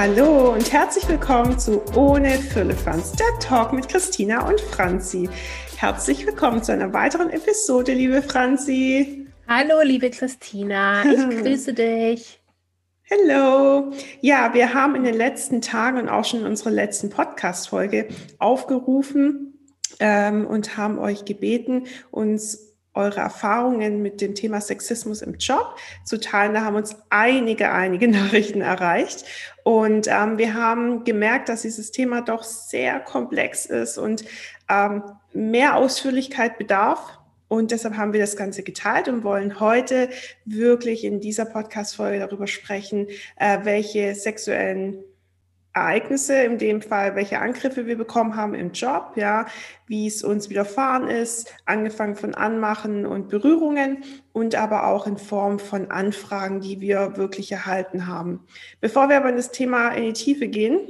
[0.00, 5.28] Hallo und herzlich willkommen zu Ohne Firlefanz, der Talk mit Christina und Franzi.
[5.76, 9.26] Herzlich willkommen zu einer weiteren Episode, liebe Franzi.
[9.48, 12.40] Hallo, liebe Christina, ich grüße dich.
[13.10, 13.90] Hallo.
[14.20, 18.06] Ja, wir haben in den letzten Tagen und auch schon in unserer letzten Podcast-Folge
[18.38, 19.58] aufgerufen
[19.98, 22.67] ähm, und haben euch gebeten, uns
[22.98, 26.54] eure Erfahrungen mit dem Thema Sexismus im Job zu teilen.
[26.54, 29.24] Da haben uns einige, einige Nachrichten erreicht.
[29.62, 34.24] Und ähm, wir haben gemerkt, dass dieses Thema doch sehr komplex ist und
[34.68, 35.02] ähm,
[35.32, 37.18] mehr Ausführlichkeit bedarf.
[37.48, 40.10] Und deshalb haben wir das Ganze geteilt und wollen heute
[40.44, 45.02] wirklich in dieser Podcast-Folge darüber sprechen, äh, welche sexuellen
[45.74, 49.46] Ereignisse, in dem Fall, welche Angriffe wir bekommen haben im Job, ja,
[49.86, 55.58] wie es uns widerfahren ist, angefangen von Anmachen und Berührungen und aber auch in Form
[55.58, 58.44] von Anfragen, die wir wirklich erhalten haben.
[58.80, 60.80] Bevor wir aber in das Thema in die Tiefe gehen,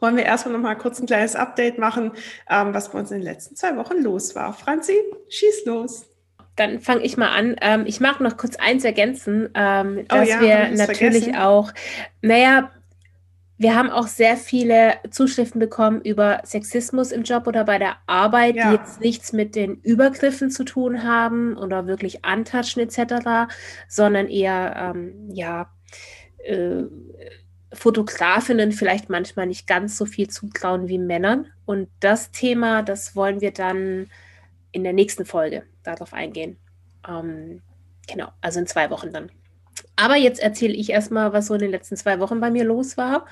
[0.00, 2.12] wollen wir erstmal noch mal kurz ein kleines Update machen,
[2.50, 4.52] ähm, was bei uns in den letzten zwei Wochen los war.
[4.52, 4.96] Franzi,
[5.28, 6.06] schieß los
[6.56, 7.56] dann fange ich mal an.
[7.60, 11.36] Ähm, ich mag noch kurz eins ergänzen, ähm, dass oh ja, wir natürlich vergessen?
[11.36, 11.72] auch,
[12.20, 12.70] naja,
[13.62, 18.56] wir haben auch sehr viele Zuschriften bekommen über Sexismus im Job oder bei der Arbeit,
[18.56, 18.68] ja.
[18.70, 23.52] die jetzt nichts mit den Übergriffen zu tun haben oder wirklich antatschen etc.,
[23.88, 25.70] sondern eher, ähm, ja,
[26.44, 26.84] äh,
[27.72, 31.46] Fotografinnen vielleicht manchmal nicht ganz so viel zutrauen wie Männern.
[31.64, 34.10] Und das Thema, das wollen wir dann
[34.72, 36.58] in der nächsten Folge darauf eingehen.
[37.08, 37.62] Ähm,
[38.06, 39.30] genau, also in zwei Wochen dann.
[40.02, 42.96] Aber jetzt erzähle ich erstmal, was so in den letzten zwei Wochen bei mir los
[42.96, 43.24] war.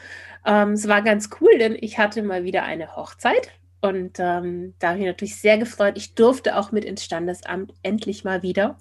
[0.46, 3.50] Ähm, es war ganz cool, denn ich hatte mal wieder eine Hochzeit.
[3.80, 5.94] Und ähm, da habe ich mich natürlich sehr gefreut.
[5.96, 8.78] Ich durfte auch mit ins Standesamt endlich mal wieder.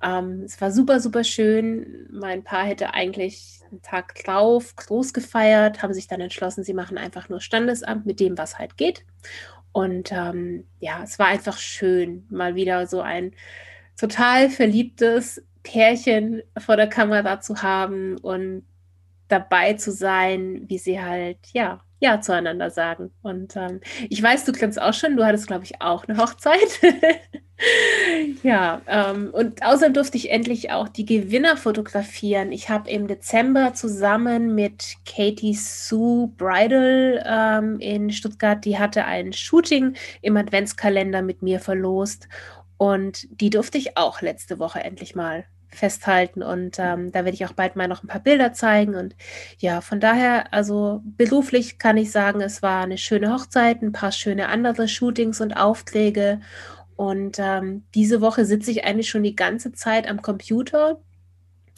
[0.00, 2.06] Ähm, es war super, super schön.
[2.12, 6.96] Mein Paar hätte eigentlich einen Tag drauf groß gefeiert, haben sich dann entschlossen, sie machen
[6.96, 9.04] einfach nur Standesamt mit dem, was halt geht.
[9.72, 13.32] Und ähm, ja, es war einfach schön, mal wieder so ein
[13.98, 18.64] total verliebtes Pärchen vor der Kamera zu haben und
[19.26, 23.10] dabei zu sein, wie sie halt, ja, ja zueinander sagen.
[23.22, 26.80] Und ähm, ich weiß, du kennst auch schon, du hattest, glaube ich, auch eine Hochzeit.
[28.44, 32.52] ja, ähm, und außerdem durfte ich endlich auch die Gewinner fotografieren.
[32.52, 39.32] Ich habe im Dezember zusammen mit Katie Sue Bridal ähm, in Stuttgart, die hatte ein
[39.32, 42.28] Shooting im Adventskalender mit mir verlost.
[42.78, 46.42] Und die durfte ich auch letzte Woche endlich mal festhalten.
[46.42, 48.94] Und ähm, da werde ich auch bald mal noch ein paar Bilder zeigen.
[48.94, 49.14] Und
[49.58, 54.12] ja, von daher, also beruflich kann ich sagen, es war eine schöne Hochzeit, ein paar
[54.12, 56.40] schöne andere Shootings und Aufträge.
[56.96, 60.98] Und ähm, diese Woche sitze ich eigentlich schon die ganze Zeit am Computer,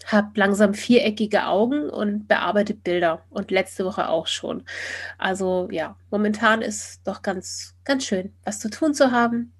[0.06, 3.24] habe langsam viereckige Augen und bearbeite Bilder.
[3.30, 4.62] Und letzte Woche auch schon.
[5.18, 9.52] Also ja, momentan ist doch ganz, ganz schön, was zu tun zu haben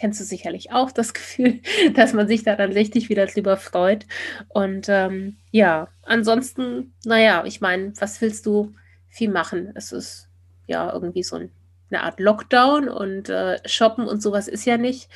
[0.00, 1.60] kennst du sicherlich auch das Gefühl,
[1.94, 4.06] dass man sich da dann richtig wieder drüber freut.
[4.48, 8.74] Und ähm, ja, ansonsten, naja, ich meine, was willst du
[9.08, 9.72] viel machen?
[9.74, 10.28] Es ist
[10.66, 11.50] ja irgendwie so ein,
[11.90, 15.10] eine Art Lockdown und äh, Shoppen und sowas ist ja nicht.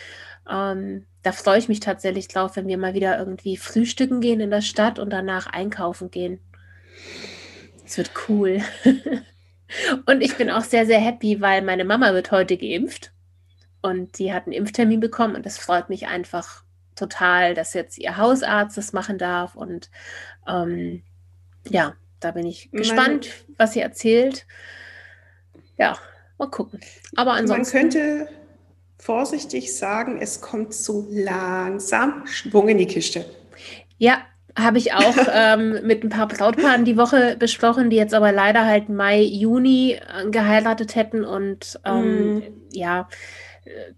[0.50, 4.50] Ähm, da freue ich mich tatsächlich drauf, wenn wir mal wieder irgendwie frühstücken gehen in
[4.50, 6.38] der Stadt und danach einkaufen gehen.
[7.86, 8.60] Es wird cool.
[10.06, 13.13] und ich bin auch sehr, sehr happy, weil meine Mama wird heute geimpft.
[13.84, 16.64] Und die hat einen Impftermin bekommen und das freut mich einfach
[16.96, 19.56] total, dass jetzt ihr Hausarzt das machen darf.
[19.56, 19.90] Und
[20.48, 21.02] ähm,
[21.68, 24.46] ja, da bin ich gespannt, Man, was sie erzählt.
[25.76, 25.98] Ja,
[26.38, 26.80] mal gucken.
[27.14, 27.76] Aber ansonsten.
[27.76, 28.28] Man könnte
[28.98, 33.26] vorsichtig sagen, es kommt so langsam Schwung in die Kiste.
[33.98, 34.22] Ja,
[34.58, 38.64] habe ich auch ähm, mit ein paar Brautpaaren die Woche besprochen, die jetzt aber leider
[38.64, 42.42] halt Mai, Juni äh, geheiratet hätten und ähm, mm.
[42.72, 43.08] ja,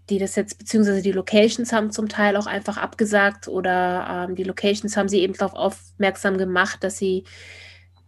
[0.09, 4.43] die das jetzt, beziehungsweise die Locations haben zum Teil auch einfach abgesagt oder ähm, die
[4.43, 7.25] Locations haben sie eben darauf aufmerksam gemacht, dass sie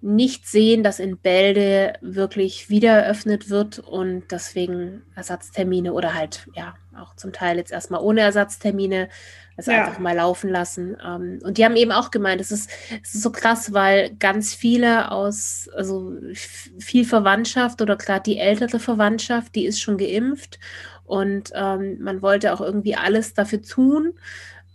[0.01, 6.75] nicht sehen, dass in Bälde wirklich wieder eröffnet wird und deswegen Ersatztermine oder halt ja
[6.97, 9.09] auch zum Teil jetzt erstmal ohne Ersatztermine
[9.57, 9.85] es ja.
[9.85, 10.95] einfach mal laufen lassen.
[11.05, 12.69] Ähm, und die haben eben auch gemeint, es ist,
[13.03, 18.79] es ist so krass, weil ganz viele aus, also viel Verwandtschaft oder gerade die ältere
[18.79, 20.59] Verwandtschaft, die ist schon geimpft
[21.09, 24.13] und ähm, man wollte auch irgendwie alles dafür tun,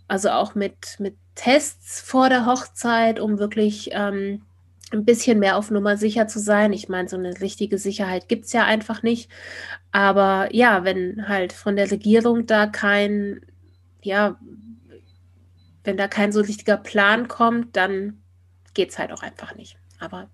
[0.09, 4.41] also auch mit, mit Tests vor der Hochzeit, um wirklich ähm,
[4.91, 6.73] ein bisschen mehr auf Nummer sicher zu sein.
[6.73, 9.31] Ich meine, so eine richtige Sicherheit gibt es ja einfach nicht.
[9.93, 13.39] Aber ja, wenn halt von der Regierung da kein,
[14.01, 14.37] ja,
[15.85, 18.21] wenn da kein so richtiger Plan kommt, dann
[18.73, 19.77] geht es halt auch einfach nicht.
[19.99, 20.29] Aber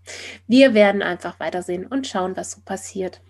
[0.47, 3.21] wir werden einfach weitersehen und schauen, was so passiert.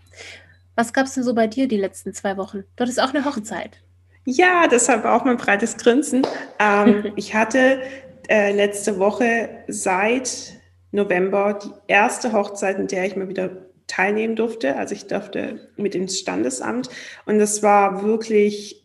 [0.76, 2.64] Was gab es denn so bei dir die letzten zwei Wochen?
[2.76, 3.82] Du hattest auch eine Hochzeit.
[4.26, 6.26] Ja, deshalb auch mein breites Grinsen.
[6.60, 7.82] Ähm, ich hatte
[8.30, 10.54] äh, letzte Woche seit
[10.92, 13.50] November die erste Hochzeit, in der ich mal wieder
[13.88, 14.76] teilnehmen durfte.
[14.78, 16.90] Also ich durfte mit ins Standesamt
[17.26, 18.81] und das war wirklich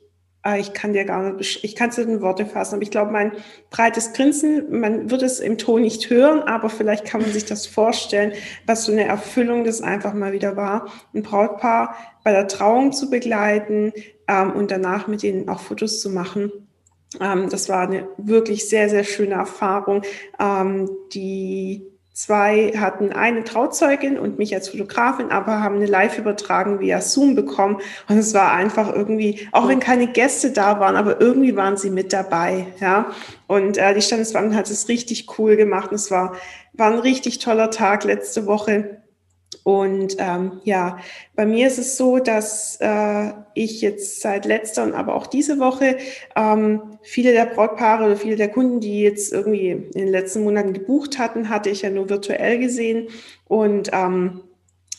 [0.55, 3.33] ich kann dir gar nicht, ich kann es in Worte fassen, aber ich glaube, mein
[3.71, 7.67] breites Grinsen, man wird es im Ton nicht hören, aber vielleicht kann man sich das
[7.67, 8.33] vorstellen,
[8.67, 13.11] was so eine Erfüllung das einfach mal wieder war, ein Brautpaar bei der Trauung zu
[13.11, 13.93] begleiten
[14.29, 16.53] ähm, und danach mit ihnen auch Fotos zu machen.
[17.21, 20.03] Ähm, das war eine wirklich sehr, sehr schöne Erfahrung,
[20.39, 27.03] ähm, die Zwei hatten eine Trauzeugin und mich als Fotografin, aber haben eine Live-Übertragung via
[27.03, 27.77] Zoom bekommen.
[28.09, 31.91] Und es war einfach irgendwie, auch wenn keine Gäste da waren, aber irgendwie waren sie
[31.91, 32.69] mit dabei.
[32.81, 33.11] Ja.
[33.49, 35.91] Und äh, die Standesbeamtin hat es richtig cool gemacht.
[35.91, 36.35] Und es war,
[36.73, 39.03] war ein richtig toller Tag letzte Woche.
[39.67, 41.01] Und ähm, ja,
[41.35, 45.59] bei mir ist es so, dass äh, ich jetzt seit letzter und aber auch diese
[45.59, 45.97] Woche
[46.37, 50.73] ähm, viele der Brautpaare oder viele der Kunden, die jetzt irgendwie in den letzten Monaten
[50.73, 53.09] gebucht hatten, hatte ich ja nur virtuell gesehen.
[53.49, 54.43] Und ähm,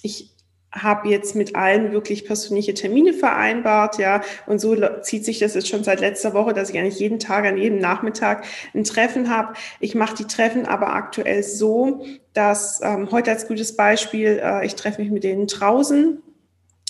[0.04, 0.32] ich
[0.72, 5.68] habe jetzt mit allen wirklich persönliche Termine vereinbart, ja, und so zieht sich das jetzt
[5.68, 9.54] schon seit letzter Woche, dass ich eigentlich jeden Tag an jedem Nachmittag ein Treffen habe.
[9.80, 14.76] Ich mache die Treffen aber aktuell so, dass ähm, heute als gutes Beispiel, äh, ich
[14.76, 16.22] treffe mich mit denen draußen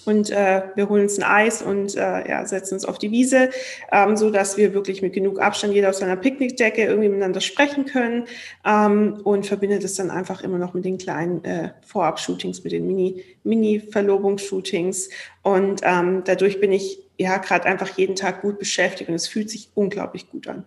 [0.08, 3.50] und äh, wir holen uns ein Eis und äh, ja, setzen uns auf die Wiese,
[3.92, 7.86] ähm, so dass wir wirklich mit genug Abstand jeder auf seiner Picknickdecke irgendwie miteinander sprechen
[7.86, 8.26] können
[8.66, 12.88] ähm, und verbindet es dann einfach immer noch mit den kleinen äh, Vorab-Shootings, mit den
[12.88, 15.10] Mini, Mini-Verlobungsshootings
[15.44, 19.50] und ähm, dadurch bin ich ja gerade einfach jeden Tag gut beschäftigt und es fühlt
[19.50, 20.66] sich unglaublich gut an.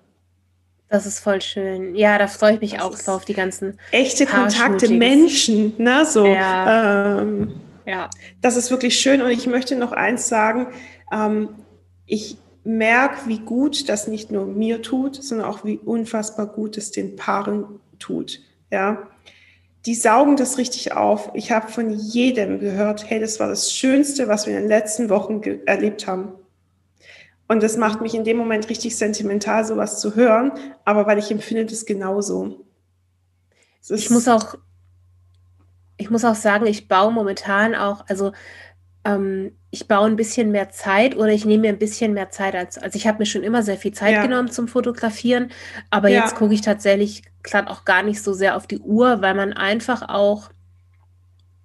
[0.90, 1.94] Das ist voll schön.
[1.94, 6.26] Ja, da freue ich mich das auch drauf, die ganzen echte Kontakte, Menschen, ne, so.
[6.26, 7.20] Ja.
[7.20, 8.10] Ähm, ja.
[8.40, 9.22] Das ist wirklich schön.
[9.22, 10.68] Und ich möchte noch eins sagen.
[11.12, 11.50] Ähm,
[12.06, 16.90] ich merke, wie gut das nicht nur mir tut, sondern auch wie unfassbar gut es
[16.90, 18.40] den Paaren tut.
[18.70, 19.08] Ja.
[19.86, 21.30] Die saugen das richtig auf.
[21.34, 25.08] Ich habe von jedem gehört, hey, das war das Schönste, was wir in den letzten
[25.08, 26.32] Wochen erlebt haben.
[27.48, 30.52] Und das macht mich in dem Moment richtig sentimental, sowas zu hören,
[30.84, 32.64] aber weil ich empfinde das genauso.
[33.88, 34.54] ich muss auch
[36.00, 38.32] ich muss auch sagen, ich baue momentan auch, also
[39.04, 42.54] ähm, ich baue ein bisschen mehr Zeit oder ich nehme mir ein bisschen mehr Zeit
[42.54, 44.22] als, also ich habe mir schon immer sehr viel Zeit ja.
[44.22, 45.50] genommen zum Fotografieren,
[45.90, 46.22] aber ja.
[46.22, 49.52] jetzt gucke ich tatsächlich gerade auch gar nicht so sehr auf die Uhr, weil man
[49.52, 50.50] einfach auch,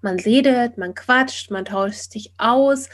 [0.02, 2.90] man redet, man quatscht, man tauscht sich aus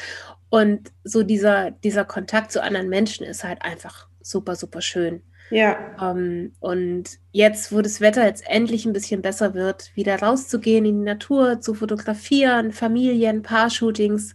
[0.50, 5.24] und so dieser, dieser Kontakt zu anderen Menschen ist halt einfach super, super schön.
[5.52, 5.96] Ja.
[6.02, 11.00] Ähm, und jetzt, wo das Wetter jetzt endlich ein bisschen besser wird, wieder rauszugehen in
[11.00, 14.34] die Natur, zu fotografieren, Familien, Paarshootings,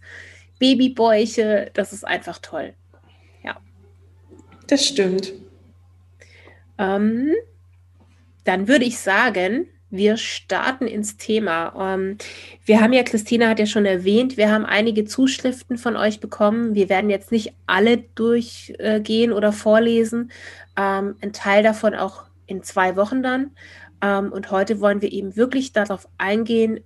[0.59, 2.73] Babybäuche, das ist einfach toll.
[3.43, 3.57] Ja.
[4.67, 5.33] Das stimmt.
[6.77, 7.33] Ähm,
[8.43, 11.93] dann würde ich sagen, wir starten ins Thema.
[11.95, 12.17] Ähm,
[12.65, 16.75] wir haben ja, Christina hat ja schon erwähnt, wir haben einige Zuschriften von euch bekommen.
[16.75, 20.31] Wir werden jetzt nicht alle durchgehen oder vorlesen.
[20.75, 23.51] Ähm, ein Teil davon auch in zwei Wochen dann.
[24.01, 26.81] Ähm, und heute wollen wir eben wirklich darauf eingehen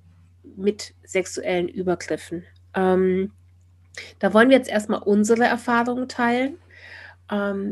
[0.56, 2.44] mit sexuellen Übergriffen.
[2.74, 6.58] Da wollen wir jetzt erstmal unsere Erfahrungen teilen.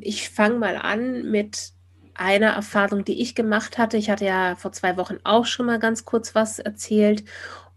[0.01, 1.71] Ich fange mal an mit
[2.19, 3.97] eine Erfahrung, die ich gemacht hatte.
[3.97, 7.23] Ich hatte ja vor zwei Wochen auch schon mal ganz kurz was erzählt.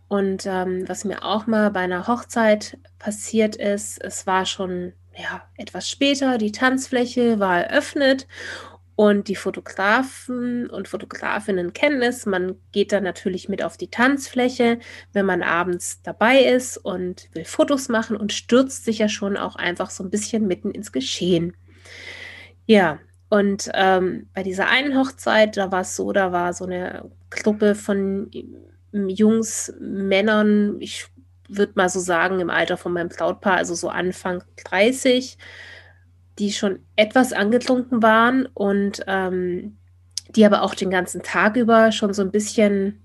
[0.09, 5.43] Und ähm, was mir auch mal bei einer Hochzeit passiert ist, es war schon ja,
[5.57, 8.27] etwas später, die Tanzfläche war eröffnet
[8.95, 12.27] und die Fotografen und Fotografinnen kennen es.
[12.27, 14.79] Man geht dann natürlich mit auf die Tanzfläche,
[15.13, 19.57] wenn man abends dabei ist und will Fotos machen und stürzt sich ja schon auch
[19.57, 21.57] einfach so ein bisschen mitten ins Geschehen.
[22.67, 22.99] Ja,
[23.33, 27.75] und ähm, bei dieser einen Hochzeit, da war es so, da war so eine Gruppe
[27.75, 28.31] von
[28.93, 31.07] Jungs, Männern, ich
[31.49, 35.39] würde mal so sagen, im Alter von meinem Brautpaar, also so Anfang 30,
[36.39, 39.79] die schon etwas angetrunken waren und ähm,
[40.37, 43.02] die aber auch den ganzen Tag über schon so ein bisschen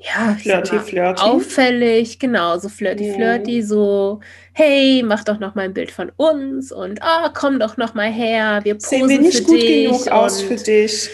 [0.00, 1.22] ja, flirty, mal, flirty.
[1.22, 4.20] auffällig, genau, so flirty, flirty, so,
[4.52, 8.10] hey, mach doch noch mal ein Bild von uns und ah, komm doch noch mal
[8.10, 11.10] her, wir posen Sehen wir nicht gut dich genug aus für dich.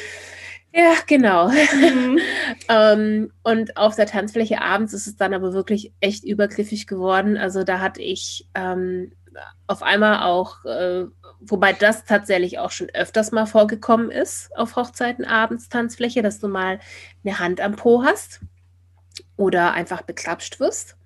[0.75, 1.49] Ja, genau.
[1.49, 2.19] Mhm.
[2.69, 7.39] ähm, und auf der Tanzfläche abends ist es dann aber wirklich echt übergriffig geworden.
[7.39, 9.13] Also da hatte ich ähm,
[9.69, 11.05] auf einmal auch, äh,
[11.41, 16.49] wobei das tatsächlich auch schon öfters mal vorgekommen ist auf Hochzeiten abends Tanzfläche, dass du
[16.49, 16.81] mal
[17.25, 18.41] eine Hand am Po hast
[19.37, 20.97] oder einfach beklapscht wirst.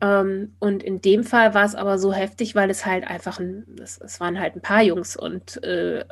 [0.00, 3.64] Ähm, und in dem Fall war es aber so heftig, weil es halt einfach ein,
[3.82, 6.04] es, es waren halt ein paar Jungs und äh,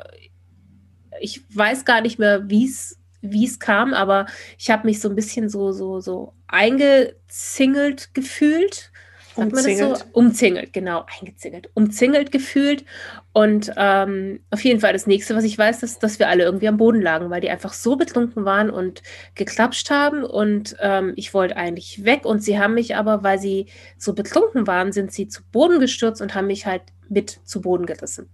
[1.19, 5.09] ich weiß gar nicht mehr, wie es wie es kam, aber ich habe mich so
[5.09, 8.91] ein bisschen so so so eingezingelt gefühlt
[9.39, 9.81] Sagt umzingelt.
[9.81, 10.05] man das so?
[10.13, 12.85] Umzingelt, genau, eingezingelt, umzingelt gefühlt.
[13.33, 16.67] Und ähm, auf jeden Fall das nächste, was ich weiß, ist, dass wir alle irgendwie
[16.67, 19.01] am Boden lagen, weil die einfach so betrunken waren und
[19.35, 20.23] geklapscht haben.
[20.23, 22.25] Und ähm, ich wollte eigentlich weg.
[22.25, 23.67] Und sie haben mich aber, weil sie
[23.97, 27.85] so betrunken waren, sind sie zu Boden gestürzt und haben mich halt mit zu Boden
[27.85, 28.29] gerissen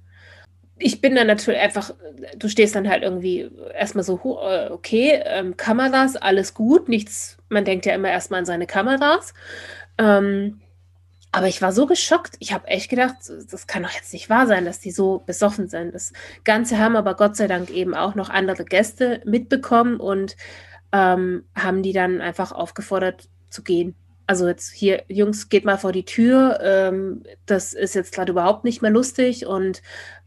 [0.77, 1.93] ich bin dann natürlich einfach,
[2.37, 7.65] du stehst dann halt irgendwie erstmal so, äh, okay, ähm, Kameras, alles gut, nichts, man
[7.65, 9.33] denkt ja immer erstmal an seine Kameras.
[9.97, 10.59] Ähm,
[11.35, 12.37] aber ich war so geschockt.
[12.39, 13.15] Ich habe echt gedacht,
[13.51, 15.93] das kann doch jetzt nicht wahr sein, dass die so besoffen sind.
[15.93, 16.13] Das
[16.45, 20.37] Ganze haben aber Gott sei Dank eben auch noch andere Gäste mitbekommen und
[20.93, 23.95] ähm, haben die dann einfach aufgefordert zu gehen.
[24.27, 26.57] Also jetzt hier, Jungs, geht mal vor die Tür.
[26.61, 29.81] Ähm, das ist jetzt gerade überhaupt nicht mehr lustig und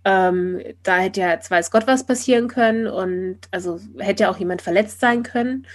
[0.04, 4.36] ähm, da hätte ja jetzt weiß Gott was passieren können und also hätte ja auch
[4.36, 5.66] jemand verletzt sein können.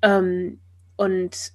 [0.00, 0.60] Ähm,
[0.94, 1.52] und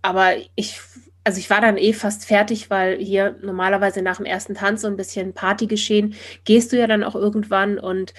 [0.00, 0.80] aber ich
[1.28, 4.88] also ich war dann eh fast fertig, weil hier normalerweise nach dem ersten Tanz so
[4.88, 7.78] ein bisschen Party geschehen, gehst du ja dann auch irgendwann.
[7.78, 8.14] Und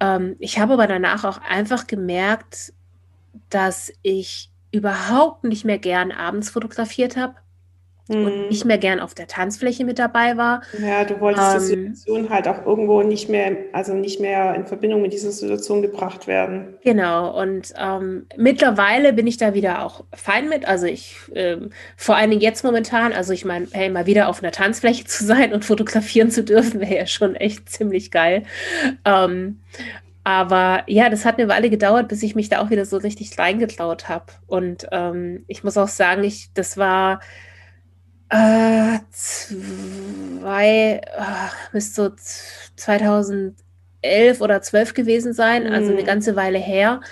[0.00, 2.74] ähm, ich habe aber danach auch einfach gemerkt,
[3.48, 7.36] dass ich überhaupt nicht mehr gern abends fotografiert habe
[8.08, 8.26] mhm.
[8.26, 10.62] und nicht mehr gern auf der Tanzfläche mit dabei war.
[10.78, 14.66] Ja, du wolltest ähm, die Situation halt auch irgendwo nicht mehr, also nicht mehr in
[14.66, 16.74] Verbindung mit dieser Situation gebracht werden.
[16.82, 20.66] Genau, und ähm, mittlerweile bin ich da wieder auch fein mit.
[20.66, 24.42] Also ich, ähm, vor allen Dingen jetzt momentan, also ich meine, hey, mal wieder auf
[24.42, 28.44] einer Tanzfläche zu sein und fotografieren zu dürfen, wäre ja schon echt ziemlich geil.
[29.04, 29.60] Ähm,
[30.24, 33.36] aber ja, das hat eine Weile gedauert, bis ich mich da auch wieder so richtig
[33.38, 34.26] reingetraut habe.
[34.46, 37.20] Und ähm, ich muss auch sagen, ich, das war
[38.32, 42.10] äh, zwei, äh, müsste so
[42.76, 43.54] 2011
[44.40, 46.06] oder 12 gewesen sein, also eine mhm.
[46.06, 47.02] ganze Weile her.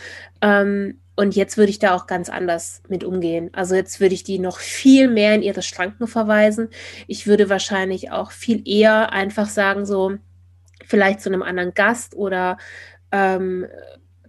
[0.41, 3.51] Ähm, und jetzt würde ich da auch ganz anders mit umgehen.
[3.53, 6.71] Also jetzt würde ich die noch viel mehr in ihre Schranken verweisen.
[7.07, 10.15] Ich würde wahrscheinlich auch viel eher einfach sagen, so
[10.87, 12.57] vielleicht zu einem anderen Gast oder
[13.13, 13.67] ähm,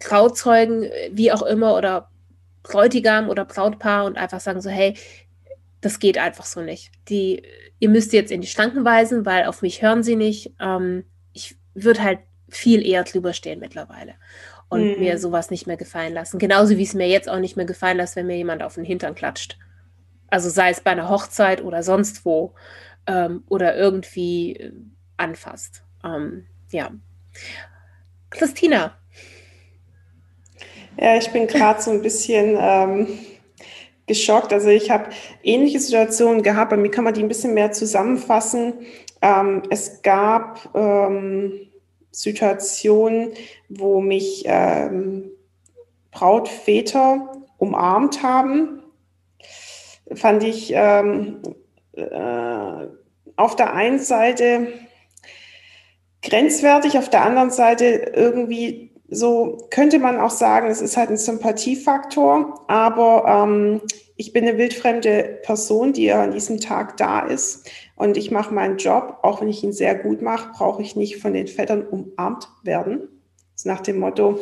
[0.01, 2.09] Trauzeugen, wie auch immer, oder
[2.63, 4.97] Bräutigam oder Brautpaar und einfach sagen so, hey,
[5.81, 6.91] das geht einfach so nicht.
[7.09, 7.43] Die,
[7.79, 10.53] ihr müsst jetzt in die Schranken weisen, weil auf mich hören sie nicht.
[10.59, 12.19] Ähm, ich würde halt
[12.49, 14.15] viel eher drüber stehen mittlerweile
[14.69, 14.99] und mhm.
[14.99, 16.37] mir sowas nicht mehr gefallen lassen.
[16.37, 18.85] Genauso wie es mir jetzt auch nicht mehr gefallen lässt, wenn mir jemand auf den
[18.85, 19.57] Hintern klatscht.
[20.29, 22.53] Also sei es bei einer Hochzeit oder sonst wo
[23.07, 24.71] ähm, oder irgendwie äh,
[25.17, 25.83] anfasst.
[26.03, 26.91] Ähm, ja.
[28.29, 28.97] Christina.
[30.97, 33.07] Ja, ich bin gerade so ein bisschen ähm,
[34.11, 34.51] geschockt.
[34.51, 35.09] Also ich habe
[35.41, 38.73] ähnliche Situationen gehabt, bei mir kann man die ein bisschen mehr zusammenfassen.
[39.21, 41.69] Ähm, es gab ähm,
[42.11, 43.29] Situationen,
[43.69, 45.31] wo mich ähm,
[46.11, 48.83] Brautväter umarmt haben.
[50.13, 51.41] Fand ich ähm,
[51.93, 52.87] äh,
[53.37, 54.67] auf der einen Seite
[56.21, 61.17] grenzwertig, auf der anderen Seite irgendwie so könnte man auch sagen, es ist halt ein
[61.17, 63.81] Sympathiefaktor, aber ähm,
[64.21, 68.53] ich bin eine wildfremde Person, die ja an diesem Tag da ist und ich mache
[68.53, 71.87] meinen Job, auch wenn ich ihn sehr gut mache, brauche ich nicht von den Vettern
[71.87, 72.99] umarmt werden.
[73.53, 74.39] Das ist nach dem Motto,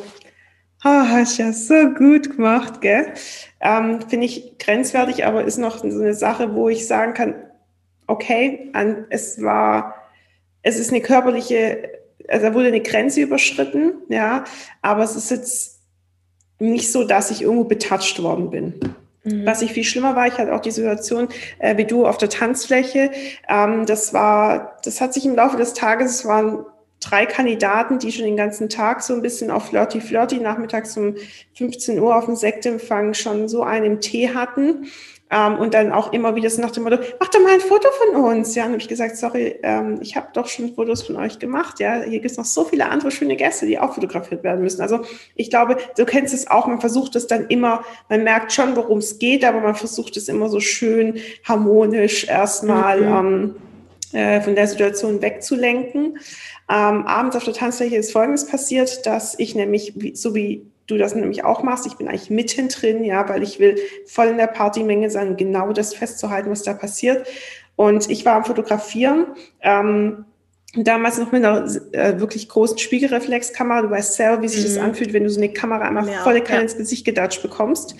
[0.84, 3.14] ah, hast ja so gut gemacht, gell?
[3.62, 7.36] Ähm, Finde ich grenzwertig, aber ist noch so eine Sache, wo ich sagen kann,
[8.06, 9.96] okay, an, es war,
[10.62, 14.44] es ist eine körperliche, also da wurde eine Grenze überschritten, ja,
[14.82, 15.80] aber es ist jetzt
[16.60, 18.74] nicht so, dass ich irgendwo betatscht worden bin.
[19.24, 19.46] Mhm.
[19.46, 22.30] Was ich viel schlimmer war, ich hatte auch die Situation äh, wie du auf der
[22.30, 23.12] Tanzfläche.
[23.48, 26.66] Ähm, das war, das hat sich im Laufe des Tages, es waren
[27.00, 31.16] drei Kandidaten, die schon den ganzen Tag so ein bisschen auf Flirty Flirty nachmittags um
[31.56, 34.88] 15 Uhr auf dem Sektempfang schon so einen Tee hatten.
[35.32, 37.88] Ähm, und dann auch immer wieder so nach dem Motto, mach doch mal ein Foto
[37.92, 38.56] von uns.
[38.56, 41.80] Ja, und habe ich gesagt, sorry, ähm, ich habe doch schon Fotos von euch gemacht.
[41.80, 44.82] Ja, hier gibt es noch so viele andere schöne Gäste, die auch fotografiert werden müssen.
[44.82, 45.02] Also
[45.36, 48.98] ich glaube, du kennst es auch, man versucht es dann immer, man merkt schon, worum
[48.98, 53.56] es geht, aber man versucht es immer so schön harmonisch erstmal mhm.
[54.14, 56.18] ähm, äh, von der Situation wegzulenken.
[56.68, 61.16] Ähm, abends auf der Tanzfläche ist Folgendes passiert, dass ich nämlich, so wie du das
[61.16, 61.86] nämlich auch machst.
[61.86, 65.94] Ich bin eigentlich mittendrin, ja, weil ich will voll in der Partymenge sein, genau das
[65.94, 67.28] festzuhalten, was da passiert.
[67.76, 69.28] Und ich war am Fotografieren.
[69.62, 70.26] Ähm,
[70.76, 73.84] damals noch mit einer äh, wirklich großen Spiegelreflexkamera.
[73.84, 74.76] Du weißt selber, wie sich mhm.
[74.76, 76.64] das anfühlt, wenn du so eine Kamera einmal ja, volle Kanne ja.
[76.64, 77.96] ins Gesicht gedatscht bekommst.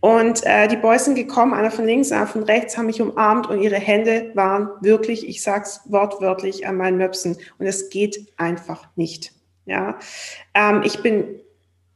[0.00, 3.48] Und äh, die Boys sind gekommen, einer von links, einer von rechts, haben mich umarmt
[3.48, 7.36] und ihre Hände waren wirklich, ich sag's wortwörtlich, an meinen Möpsen.
[7.58, 9.32] Und es geht einfach nicht.
[9.64, 9.98] Ja,
[10.54, 11.40] ähm, ich bin,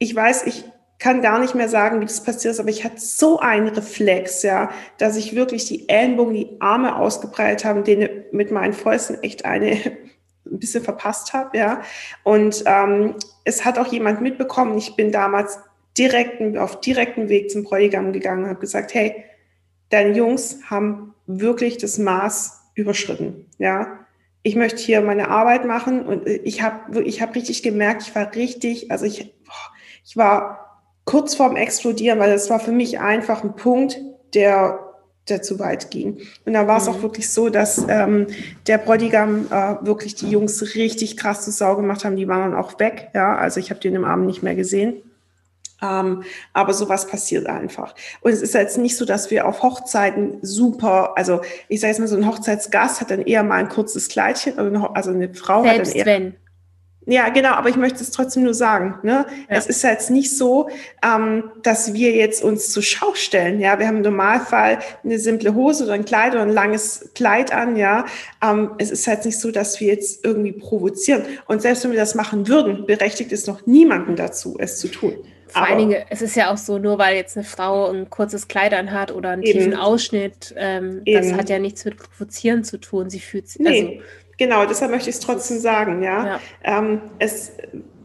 [0.00, 0.64] ich weiß, ich
[0.99, 4.42] kann gar nicht mehr sagen, wie das passiert ist, aber ich hatte so einen Reflex,
[4.42, 9.45] ja, dass ich wirklich die Ellenbogen, die Arme ausgebreitet habe, denen mit meinen Fäusten echt
[9.45, 9.71] eine
[10.47, 11.83] ein bisschen verpasst habe, ja.
[12.25, 13.14] Und ähm,
[13.45, 14.76] es hat auch jemand mitbekommen.
[14.76, 15.59] Ich bin damals
[15.97, 19.25] direkten, auf direkten Weg zum Bräutigam gegangen und habe gesagt, hey,
[19.90, 23.99] deine Jungs haben wirklich das Maß überschritten, ja.
[24.42, 28.35] Ich möchte hier meine Arbeit machen und ich habe ich hab richtig gemerkt, ich war
[28.35, 29.35] richtig, also ich,
[30.11, 33.97] ich war kurz vorm Explodieren, weil das war für mich einfach ein Punkt,
[34.35, 34.81] der
[35.29, 36.19] der zu weit ging.
[36.45, 36.95] Und da war es mhm.
[36.95, 38.26] auch wirklich so, dass ähm,
[38.67, 42.17] der Bräutigam äh, wirklich die Jungs richtig krass zu Sau gemacht haben.
[42.17, 43.11] Die waren dann auch weg.
[43.14, 45.02] Ja, also ich habe den im Abend nicht mehr gesehen.
[45.81, 47.95] Ähm, aber sowas passiert einfach.
[48.23, 52.00] Und es ist jetzt nicht so, dass wir auf Hochzeiten super, also ich sage jetzt
[52.00, 55.95] mal, so ein Hochzeitsgast hat dann eher mal ein kurzes Kleidchen, also eine Frau Selbst
[55.95, 56.07] hat dann eher.
[56.07, 56.35] Wenn.
[57.07, 58.99] Ja, genau, aber ich möchte es trotzdem nur sagen.
[59.02, 59.25] Ne?
[59.28, 59.57] Ja.
[59.57, 60.69] Es ist jetzt nicht so,
[61.02, 63.59] ähm, dass wir jetzt uns zur Schau stellen.
[63.59, 67.52] Ja, wir haben im Normalfall eine simple Hose oder ein Kleid oder ein langes Kleid
[67.52, 67.76] an.
[67.76, 68.04] Ja,
[68.45, 71.23] ähm, es ist halt nicht so, dass wir jetzt irgendwie provozieren.
[71.47, 75.14] Und selbst wenn wir das machen würden, berechtigt es noch niemanden dazu, es zu tun.
[75.52, 78.47] Vor allen Dingen, es ist ja auch so, nur weil jetzt eine Frau ein kurzes
[78.47, 79.59] Kleid anhat oder einen eben.
[79.59, 83.11] tiefen Ausschnitt, ähm, das hat ja nichts mit Provozieren zu tun.
[83.11, 83.61] Sie fühlt sich.
[83.61, 83.69] Nee.
[83.69, 84.04] Also,
[84.40, 86.26] Genau, deshalb möchte ich es trotzdem sagen, ja.
[86.26, 86.40] ja.
[86.64, 87.52] Ähm, es,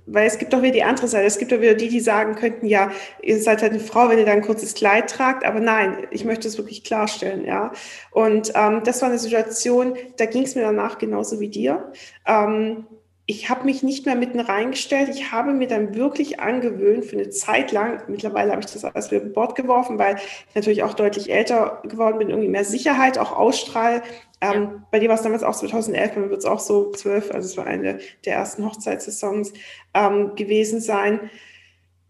[0.06, 1.26] weil es gibt doch wieder die andere Seite.
[1.26, 4.20] Es gibt doch wieder die, die sagen könnten, ja, ihr seid halt eine Frau, wenn
[4.20, 5.46] ihr da ein kurzes Kleid tragt.
[5.46, 7.72] Aber nein, ich möchte es wirklich klarstellen, ja.
[8.12, 11.94] Und ähm, das war eine Situation, da ging es mir danach genauso wie dir.
[12.28, 12.86] Ähm,
[13.28, 15.10] ich habe mich nicht mehr mitten reingestellt.
[15.10, 19.10] Ich habe mir dann wirklich angewöhnt, für eine Zeit lang, mittlerweile habe ich das alles
[19.10, 23.18] wieder über Bord geworfen, weil ich natürlich auch deutlich älter geworden bin, irgendwie mehr Sicherheit
[23.18, 24.04] auch ausstrahle.
[24.42, 24.88] Ähm, ja.
[24.92, 27.58] Bei dir war es damals auch 2011, dann wird es auch so zwölf, also es
[27.58, 29.54] war eine der ersten Hochzeitssaisons
[29.96, 31.32] ähm, gewesen sein.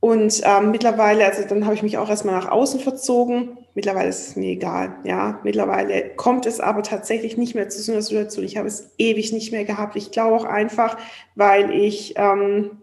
[0.05, 3.57] Und ähm, mittlerweile, also dann habe ich mich auch erstmal nach außen verzogen.
[3.73, 5.39] Mittlerweile ist es mir egal, ja.
[5.43, 8.45] Mittlerweile kommt es aber tatsächlich nicht mehr zu so einer Situation.
[8.45, 9.95] Ich habe es ewig nicht mehr gehabt.
[9.95, 10.99] Ich glaube auch einfach,
[11.33, 12.77] weil ich ähm,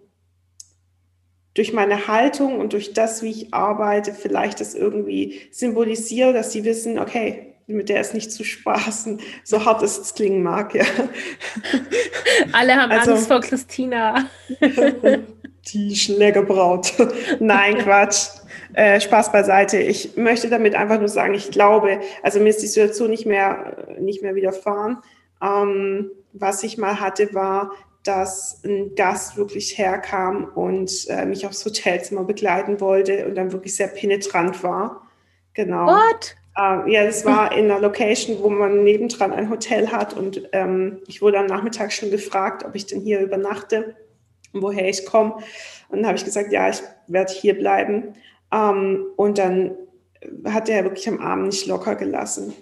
[1.54, 6.64] durch meine Haltung und durch das, wie ich arbeite, vielleicht das irgendwie symbolisiere, dass sie
[6.64, 10.86] wissen, okay, mit der ist nicht zu spaßen, so hart es klingen mag, ja.
[12.50, 14.28] Alle haben also, Angst vor Christina.
[15.68, 16.92] die Schlägerbraut.
[17.40, 18.28] Nein, Quatsch.
[18.74, 19.78] Äh, Spaß beiseite.
[19.78, 23.96] Ich möchte damit einfach nur sagen, ich glaube, also mir ist die Situation nicht mehr,
[24.00, 24.98] nicht mehr widerfahren.
[25.42, 27.72] Ähm, was ich mal hatte, war,
[28.02, 33.76] dass ein Gast wirklich herkam und äh, mich aufs Hotelzimmer begleiten wollte und dann wirklich
[33.76, 35.02] sehr penetrant war.
[35.54, 35.86] Genau.
[35.86, 36.36] What?
[36.56, 41.00] Äh, ja, das war in einer Location, wo man nebendran ein Hotel hat und ähm,
[41.06, 43.94] ich wurde am Nachmittag schon gefragt, ob ich denn hier übernachte
[44.52, 45.36] woher ich komme.
[45.88, 48.14] Und dann habe ich gesagt, ja, ich werde hier bleiben.
[48.52, 49.76] Ähm, und dann
[50.44, 52.54] hat er wirklich am Abend nicht locker gelassen.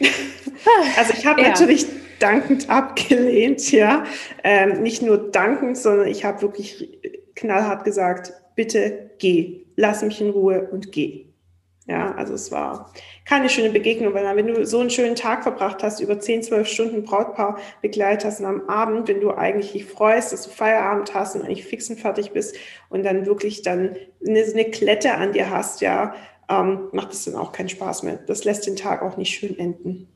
[0.96, 1.48] also ich habe ja.
[1.48, 1.86] natürlich
[2.18, 4.04] dankend abgelehnt, ja.
[4.42, 6.98] Ähm, nicht nur dankend, sondern ich habe wirklich
[7.34, 11.26] knallhart gesagt, bitte geh, lass mich in Ruhe und geh.
[11.88, 12.92] Ja, also es war
[13.24, 16.42] keine schöne Begegnung, weil dann, wenn du so einen schönen Tag verbracht hast, über 10,
[16.42, 20.50] 12 Stunden Brautpaar begleitet hast und am Abend, wenn du eigentlich dich freust, dass du
[20.50, 22.56] Feierabend hast und eigentlich fix und fertig bist
[22.88, 23.96] und dann wirklich dann
[24.26, 26.16] eine, eine Klette an dir hast, ja,
[26.48, 28.18] ähm, macht es dann auch keinen Spaß mehr.
[28.26, 30.08] Das lässt den Tag auch nicht schön enden.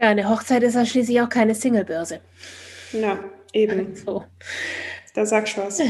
[0.00, 2.20] Ja, eine Hochzeit ist ja schließlich auch keine Singlebörse.
[2.92, 3.18] Ja,
[3.52, 3.96] eben.
[3.96, 4.24] So.
[5.14, 5.80] Da sagst du was.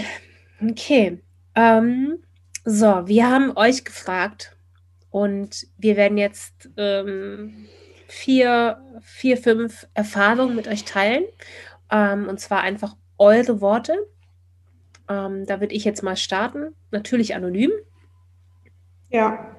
[0.63, 1.19] Okay.
[1.55, 2.23] Ähm,
[2.65, 4.54] so, wir haben euch gefragt
[5.15, 7.69] und wir werden jetzt ähm,
[8.09, 11.23] vier, vier, fünf Erfahrungen mit euch teilen.
[11.89, 13.95] Ähm, und zwar einfach eure Worte.
[15.09, 16.75] Ähm, da würde ich jetzt mal starten.
[16.91, 17.71] Natürlich anonym.
[19.09, 19.55] Ja.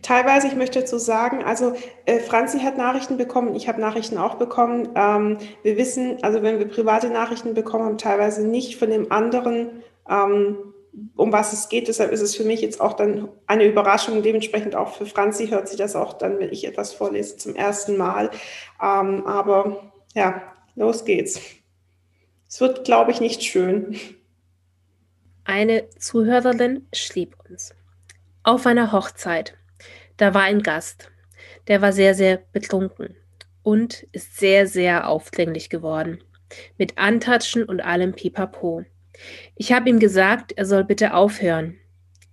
[0.00, 1.74] Teilweise, ich möchte dazu sagen, also
[2.06, 4.88] äh, Franzi hat Nachrichten bekommen, ich habe Nachrichten auch bekommen.
[4.94, 9.82] Ähm, wir wissen, also wenn wir private Nachrichten bekommen, haben teilweise nicht von dem anderen
[10.08, 10.73] ähm,
[11.16, 11.88] um was es geht.
[11.88, 14.22] Deshalb ist es für mich jetzt auch dann eine Überraschung.
[14.22, 17.96] Dementsprechend auch für Franzi hört sie das auch dann, wenn ich etwas vorlese, zum ersten
[17.96, 18.30] Mal.
[18.82, 20.42] Ähm, aber ja,
[20.74, 21.40] los geht's.
[22.48, 23.98] Es wird, glaube ich, nicht schön.
[25.44, 27.74] Eine Zuhörerin schrieb uns.
[28.42, 29.56] Auf einer Hochzeit.
[30.16, 31.10] Da war ein Gast,
[31.66, 33.16] der war sehr, sehr betrunken
[33.62, 36.22] und ist sehr, sehr aufdringlich geworden.
[36.78, 38.84] Mit Antatschen und allem Pipapo.
[39.56, 41.76] Ich habe ihm gesagt, er soll bitte aufhören.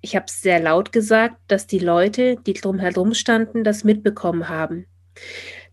[0.01, 4.87] Ich habe sehr laut gesagt, dass die Leute, die drumherum standen, das mitbekommen haben.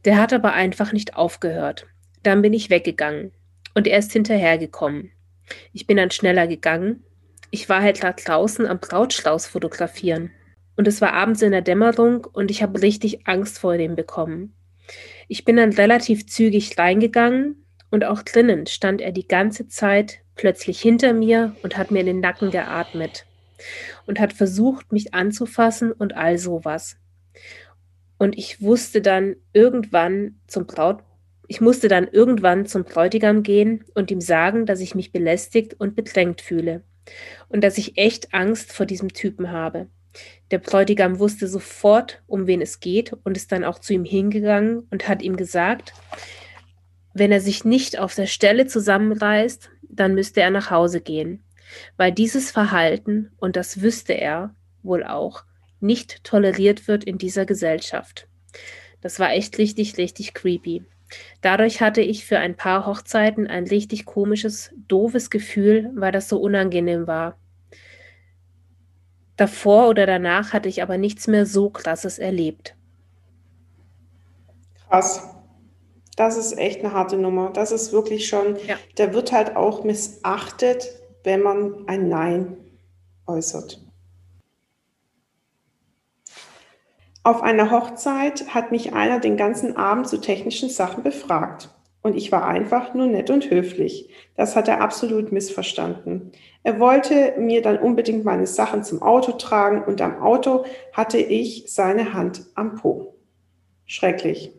[0.04, 1.86] Der hat aber einfach nicht aufgehört.
[2.22, 3.32] Dann bin ich weggegangen
[3.74, 5.10] und er ist hinterhergekommen.
[5.72, 7.04] Ich bin dann schneller gegangen.
[7.50, 10.30] Ich war halt gerade draußen am Brautschlaus fotografieren.
[10.76, 14.54] Und es war abends in der Dämmerung und ich habe richtig Angst vor dem bekommen.
[15.26, 20.80] Ich bin dann relativ zügig reingegangen und auch drinnen stand er die ganze Zeit plötzlich
[20.80, 23.26] hinter mir und hat mir in den Nacken geatmet
[24.06, 26.96] und hat versucht, mich anzufassen und all sowas.
[28.16, 31.02] Und ich wusste dann irgendwann zum Braut,
[31.46, 35.94] ich musste dann irgendwann zum Bräutigam gehen und ihm sagen, dass ich mich belästigt und
[35.96, 36.82] bedrängt fühle
[37.48, 39.88] und dass ich echt Angst vor diesem Typen habe.
[40.50, 44.86] Der Bräutigam wusste sofort, um wen es geht und ist dann auch zu ihm hingegangen
[44.90, 45.92] und hat ihm gesagt,
[47.14, 51.42] wenn er sich nicht auf der Stelle zusammenreißt, dann müsste er nach Hause gehen,
[51.96, 55.44] weil dieses Verhalten, und das wüsste er wohl auch,
[55.80, 58.28] nicht toleriert wird in dieser Gesellschaft.
[59.00, 60.84] Das war echt richtig, richtig creepy.
[61.40, 66.38] Dadurch hatte ich für ein paar Hochzeiten ein richtig komisches, doofes Gefühl, weil das so
[66.40, 67.38] unangenehm war.
[69.36, 72.74] Davor oder danach hatte ich aber nichts mehr so krasses erlebt.
[74.88, 75.37] Krass.
[76.18, 77.50] Das ist echt eine harte Nummer.
[77.50, 78.74] Das ist wirklich schon, ja.
[78.96, 80.88] der wird halt auch missachtet,
[81.22, 82.56] wenn man ein Nein
[83.28, 83.80] äußert.
[87.22, 91.70] Auf einer Hochzeit hat mich einer den ganzen Abend zu technischen Sachen befragt.
[92.02, 94.10] Und ich war einfach nur nett und höflich.
[94.34, 96.32] Das hat er absolut missverstanden.
[96.64, 101.66] Er wollte mir dann unbedingt meine Sachen zum Auto tragen und am Auto hatte ich
[101.68, 103.14] seine Hand am Po.
[103.86, 104.57] Schrecklich.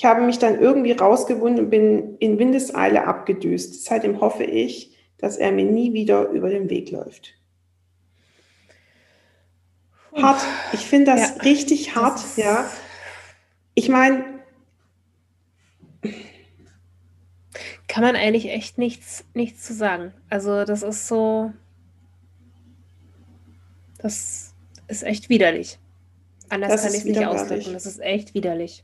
[0.00, 3.84] Ich habe mich dann irgendwie rausgewunden und bin in Windeseile abgedüst.
[3.84, 7.34] Seitdem hoffe ich, dass er mir nie wieder über den Weg läuft.
[10.14, 10.40] Hart.
[10.72, 11.42] Ich finde das ja.
[11.42, 12.64] richtig hart, das ja.
[13.74, 14.24] Ich meine,
[17.86, 20.14] kann man eigentlich echt nichts, nichts zu sagen.
[20.30, 21.52] Also das ist so,
[23.98, 24.54] das
[24.88, 25.78] ist echt widerlich.
[26.48, 27.74] Anders das kann ich es nicht ausdrücken.
[27.74, 28.82] Das ist echt widerlich.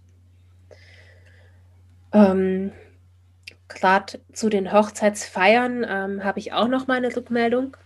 [2.16, 2.72] Ähm,
[3.68, 7.76] Gerade zu den Hochzeitsfeiern ähm, habe ich auch noch mal eine Rückmeldung.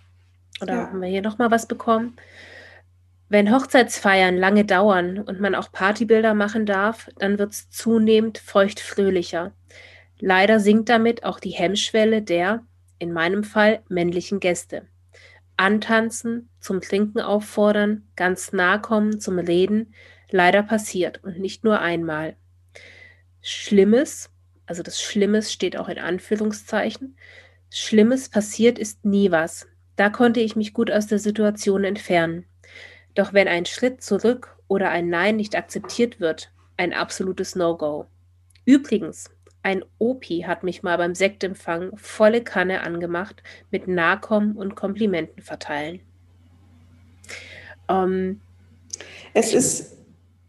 [0.60, 0.86] Oder ja.
[0.88, 2.16] haben wir hier noch mal was bekommen?
[3.28, 9.52] Wenn Hochzeitsfeiern lange dauern und man auch Partybilder machen darf, dann wird es zunehmend feuchtfröhlicher.
[10.18, 12.64] Leider sinkt damit auch die Hemmschwelle der,
[12.98, 14.82] in meinem Fall, männlichen Gäste.
[15.56, 19.94] Antanzen, zum Trinken auffordern, ganz nah kommen zum Reden,
[20.30, 22.36] leider passiert und nicht nur einmal.
[23.42, 24.30] Schlimmes,
[24.66, 27.16] also das Schlimmes steht auch in Anführungszeichen,
[27.70, 29.66] Schlimmes passiert ist nie was.
[29.96, 32.44] Da konnte ich mich gut aus der Situation entfernen.
[33.14, 38.06] Doch wenn ein Schritt zurück oder ein Nein nicht akzeptiert wird, ein absolutes No-Go.
[38.64, 39.30] Übrigens,
[39.62, 46.00] ein Opi hat mich mal beim Sektempfang volle Kanne angemacht mit Nahkommen und Komplimenten verteilen.
[47.88, 48.40] Ähm,
[49.34, 49.96] es ist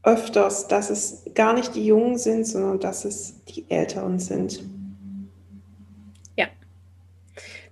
[0.03, 4.63] öfters, dass es gar nicht die Jungen sind, sondern dass es die Älteren sind.
[6.37, 6.47] Ja,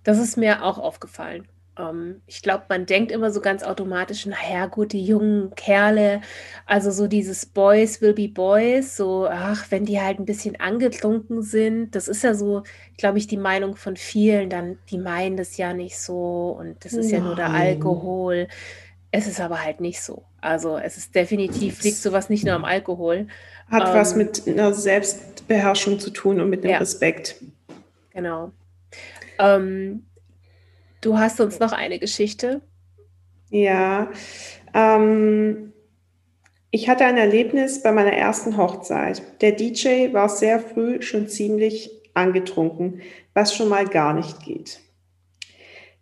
[0.03, 1.47] das ist mir auch aufgefallen.
[1.79, 6.21] Ähm, ich glaube, man denkt immer so ganz automatisch, naja, gut, die jungen Kerle,
[6.65, 11.41] also so dieses Boys will be Boys, so, ach, wenn die halt ein bisschen angetrunken
[11.41, 12.63] sind, das ist ja so,
[12.97, 16.93] glaube ich, die Meinung von vielen, dann, die meinen das ja nicht so und das
[16.93, 17.21] ist Nein.
[17.21, 18.47] ja nur der Alkohol.
[19.11, 20.23] Es ist aber halt nicht so.
[20.39, 23.27] Also es ist definitiv, liegt sowas nicht nur am Alkohol.
[23.69, 27.35] Hat ähm, was mit einer Selbstbeherrschung zu tun und mit dem ja, Respekt.
[28.13, 28.51] Genau.
[29.39, 30.05] Ähm,
[31.01, 32.61] du hast uns noch eine Geschichte.
[33.49, 34.11] Ja.
[34.73, 35.73] Ähm,
[36.71, 39.23] ich hatte ein Erlebnis bei meiner ersten Hochzeit.
[39.41, 43.01] Der DJ war sehr früh schon ziemlich angetrunken,
[43.33, 44.81] was schon mal gar nicht geht.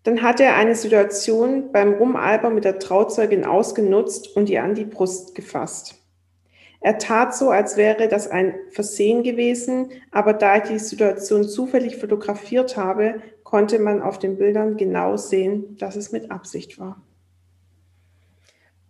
[0.08, 4.86] Dann hat er eine Situation beim Rumalbern mit der Trauzeugin ausgenutzt und ihr an die
[4.86, 5.96] Brust gefasst.
[6.80, 11.98] Er tat so, als wäre das ein Versehen gewesen, aber da ich die Situation zufällig
[11.98, 17.02] fotografiert habe, konnte man auf den Bildern genau sehen, dass es mit Absicht war.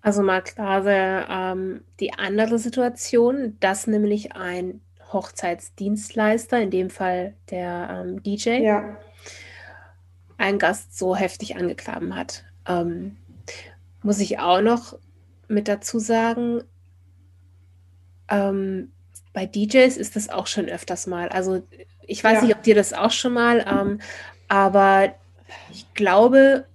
[0.01, 8.05] Also mal klar, ähm, die andere Situation, dass nämlich ein Hochzeitsdienstleister, in dem Fall der
[8.05, 8.97] ähm, DJ, ja
[10.37, 12.43] einen Gast so heftig angeklagen hat.
[12.67, 13.17] Ähm,
[14.03, 14.97] muss ich auch noch
[15.47, 16.63] mit dazu sagen,
[18.29, 18.91] ähm,
[19.33, 21.29] bei DJs ist das auch schon öfters mal.
[21.29, 21.63] Also
[22.01, 22.41] ich weiß ja.
[22.41, 23.99] nicht, ob dir das auch schon mal, ähm,
[24.47, 25.13] aber
[25.71, 26.65] ich glaube,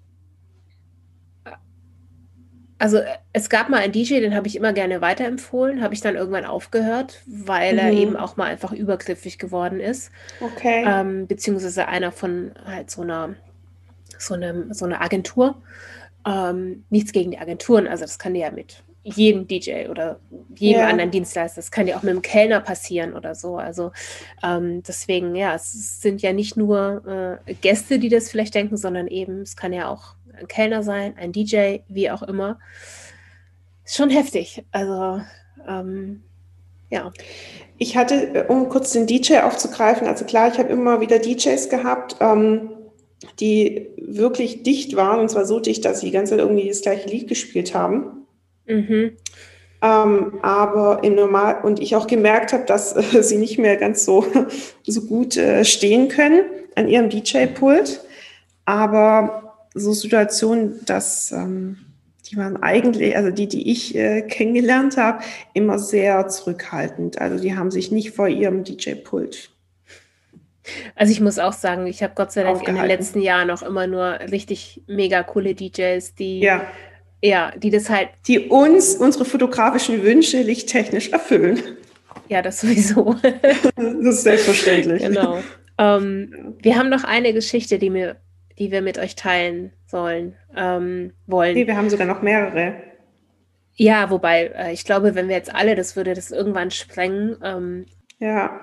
[2.79, 2.99] also
[3.33, 6.45] es gab mal einen DJ, den habe ich immer gerne weiterempfohlen, habe ich dann irgendwann
[6.45, 7.79] aufgehört, weil mhm.
[7.79, 10.11] er eben auch mal einfach übergriffig geworden ist.
[10.41, 10.85] Okay.
[10.87, 13.37] Ähm, beziehungsweise einer von halt so einer
[14.23, 15.57] so eine, so eine Agentur.
[16.27, 20.21] Ähm, nichts gegen die Agenturen, also das kann ja mit jedem DJ oder
[20.55, 20.89] jedem ja.
[20.89, 21.57] anderen Dienstleister.
[21.57, 23.57] Das kann ja auch mit dem Kellner passieren oder so.
[23.57, 23.91] Also
[24.43, 29.09] ähm, deswegen, ja, es sind ja nicht nur äh, Gäste, die das vielleicht denken, sondern
[29.09, 32.59] eben, es kann ja auch ein Kellner sein, ein DJ, wie auch immer.
[33.85, 34.65] Ist schon heftig.
[34.71, 35.21] Also
[35.67, 36.23] ähm,
[36.91, 37.11] ja.
[37.79, 42.17] Ich hatte, um kurz den DJ aufzugreifen, also klar, ich habe immer wieder DJs gehabt.
[42.21, 42.71] Ähm,
[43.41, 46.83] die wirklich dicht waren, und zwar so dicht, dass sie die ganze Zeit irgendwie das
[46.83, 48.27] gleiche Lied gespielt haben.
[48.67, 49.17] Mhm.
[49.83, 54.05] Ähm, aber im Normal und ich auch gemerkt habe, dass äh, sie nicht mehr ganz
[54.05, 54.27] so,
[54.87, 56.45] so gut äh, stehen können
[56.77, 58.05] an ihrem DJ-Pult.
[58.65, 61.79] Aber so Situationen, dass ähm,
[62.31, 67.21] die waren eigentlich, also die, die ich äh, kennengelernt habe, immer sehr zurückhaltend.
[67.21, 69.52] Also die haben sich nicht vor ihrem DJ-Pult
[70.95, 73.63] also ich muss auch sagen, ich habe Gott sei Dank in den letzten Jahren auch
[73.63, 76.67] immer nur richtig mega coole DJs, die ja.
[77.23, 78.11] ja, die das halt.
[78.27, 81.61] Die uns unsere fotografischen Wünsche lichttechnisch erfüllen.
[82.29, 83.17] Ja, das sowieso.
[83.77, 85.03] das ist selbstverständlich.
[85.03, 85.41] Genau.
[85.79, 88.17] Ähm, wir haben noch eine Geschichte, die, mir,
[88.59, 91.55] die wir mit euch teilen sollen, ähm, wollen.
[91.55, 92.75] Nee, wir haben sogar noch mehrere.
[93.75, 97.37] Ja, wobei, äh, ich glaube, wenn wir jetzt alle, das würde das irgendwann sprengen.
[97.43, 97.87] Ähm,
[98.19, 98.61] ja.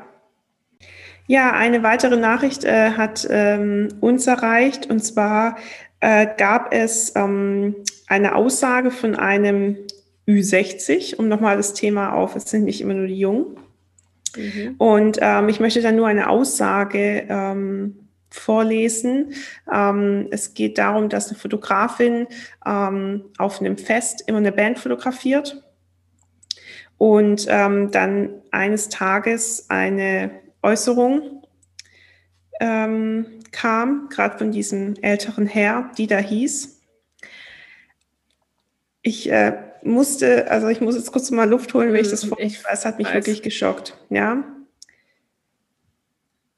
[1.29, 5.57] Ja, eine weitere Nachricht äh, hat ähm, uns erreicht und zwar
[5.99, 7.75] äh, gab es ähm,
[8.07, 9.77] eine Aussage von einem
[10.27, 13.45] Ü60, um nochmal das Thema auf, es sind nicht immer nur die Jungen.
[14.35, 14.73] Mhm.
[14.79, 19.33] Und ähm, ich möchte dann nur eine Aussage ähm, vorlesen.
[19.71, 22.25] Ähm, es geht darum, dass eine Fotografin
[22.65, 25.63] ähm, auf einem Fest immer eine Band fotografiert
[26.97, 31.43] und ähm, dann eines Tages eine Äußerung
[32.59, 36.81] ähm, kam, gerade von diesem älteren Herr, die da hieß.
[39.01, 42.39] Ich äh, musste, also ich muss jetzt kurz mal Luft holen, wenn ich das vor,
[42.39, 43.15] ich es hat mich weiß.
[43.15, 43.97] wirklich geschockt.
[44.09, 44.43] Ja.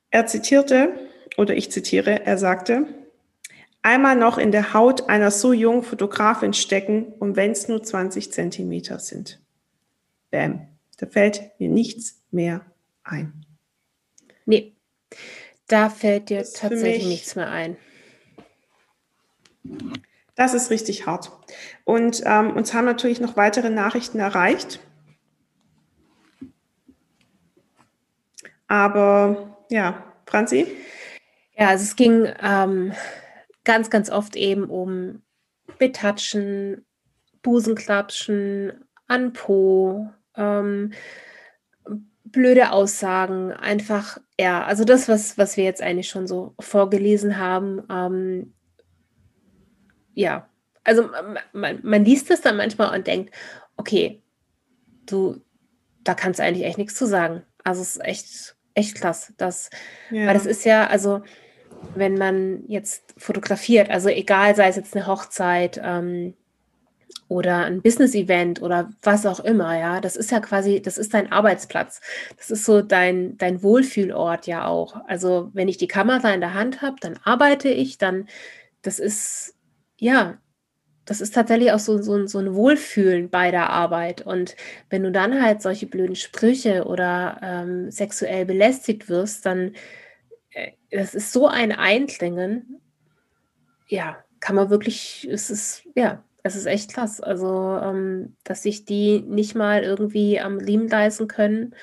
[0.10, 0.90] Er zitierte,
[1.38, 2.88] oder ich zitiere, er sagte,
[3.82, 8.32] einmal noch in der Haut einer so jungen Fotografin stecken, und wenn es nur 20
[8.32, 9.40] Zentimeter sind.
[10.32, 12.66] Bäm, da fällt mir nichts mehr
[13.04, 13.46] ein.
[14.52, 14.76] Nee,
[15.70, 17.78] da fällt dir tatsächlich nichts mehr ein.
[20.36, 21.32] Das ist richtig hart.
[21.86, 24.82] Und ähm, uns haben natürlich noch weitere Nachrichten erreicht.
[28.68, 30.68] Aber ja, Franzi?
[31.54, 32.92] Ja, also es ging ähm,
[33.64, 35.22] ganz, ganz oft eben um
[35.80, 36.86] Betatschen,
[37.42, 40.92] Busenklatschen, an Po, ähm,
[42.24, 47.84] blöde Aussagen, einfach, ja, also das, was, was wir jetzt eigentlich schon so vorgelesen haben,
[47.90, 48.54] ähm,
[50.14, 50.48] ja,
[50.84, 51.10] also
[51.54, 53.34] man, man liest es dann manchmal und denkt,
[53.78, 54.22] okay,
[55.06, 55.42] du,
[56.04, 57.44] da kannst du eigentlich echt nichts zu sagen.
[57.64, 59.34] Also es ist echt, echt krass.
[59.38, 59.70] Das,
[60.10, 60.28] ja.
[60.28, 61.22] Weil das ist ja, also
[61.96, 66.36] wenn man jetzt fotografiert, also egal, sei es jetzt eine Hochzeit, ähm,
[67.32, 71.32] oder ein Business-Event oder was auch immer, ja, das ist ja quasi, das ist dein
[71.32, 72.02] Arbeitsplatz.
[72.36, 74.98] Das ist so dein, dein Wohlfühlort ja auch.
[75.08, 78.28] Also wenn ich die Kamera in der Hand habe, dann arbeite ich, dann,
[78.82, 79.56] das ist,
[79.98, 80.40] ja,
[81.06, 84.22] das ist tatsächlich auch so, so, so ein Wohlfühlen bei der Arbeit.
[84.24, 84.58] Und
[84.90, 89.74] wenn du dann halt solche blöden Sprüche oder ähm, sexuell belästigt wirst, dann,
[90.50, 92.82] äh, das ist so ein Eindringen,
[93.88, 97.22] ja, kann man wirklich, es ist, ja, es ist echt krass.
[97.22, 101.76] Also, ähm, dass sich die nicht mal irgendwie am Riemen leisten können,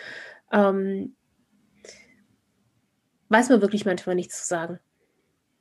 [0.53, 1.15] ähm,
[3.29, 4.79] weiß man wirklich manchmal nichts zu sagen.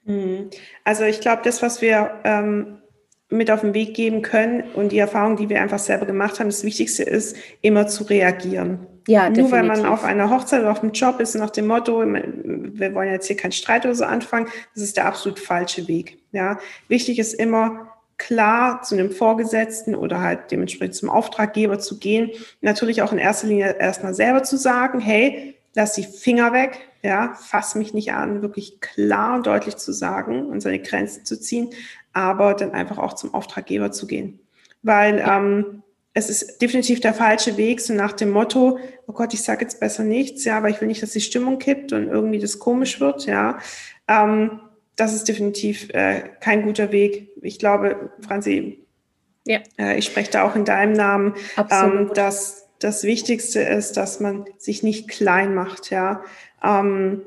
[0.05, 0.49] Mhm.
[0.83, 2.81] Also ich glaube, das, was wir ähm,
[3.29, 6.47] mit auf den Weg geben können und die Erfahrung, die wir einfach selber gemacht haben,
[6.47, 8.87] das Wichtigste ist, immer zu reagieren.
[9.07, 12.01] Ja, Nur weil man auf einer Hochzeit oder auf einem Job ist, nach dem Motto,
[12.01, 16.17] wir wollen jetzt hier keinen Streit oder so anfangen, das ist der absolut falsche Weg.
[16.33, 22.31] Ja, wichtig ist immer, klar zu einem Vorgesetzten oder halt dementsprechend zum Auftraggeber zu gehen.
[22.61, 27.35] Natürlich auch in erster Linie erstmal selber zu sagen, hey, lass die Finger weg, ja,
[27.35, 31.69] fass mich nicht an, wirklich klar und deutlich zu sagen und seine Grenzen zu ziehen,
[32.13, 34.39] aber dann einfach auch zum Auftraggeber zu gehen.
[34.81, 39.43] Weil ähm, es ist definitiv der falsche Weg, so nach dem Motto, oh Gott, ich
[39.43, 42.39] sage jetzt besser nichts, ja, aber ich will nicht, dass die Stimmung kippt und irgendwie
[42.39, 43.59] das komisch wird, ja.
[44.07, 44.59] Ähm,
[44.97, 47.29] das ist definitiv äh, kein guter Weg.
[47.41, 48.85] Ich glaube, Franzi,
[49.45, 49.59] ja.
[49.77, 51.35] äh, ich spreche da auch in deinem Namen,
[51.71, 56.21] ähm, dass das Wichtigste ist, dass man sich nicht klein macht, ja.
[56.63, 57.21] Ähm,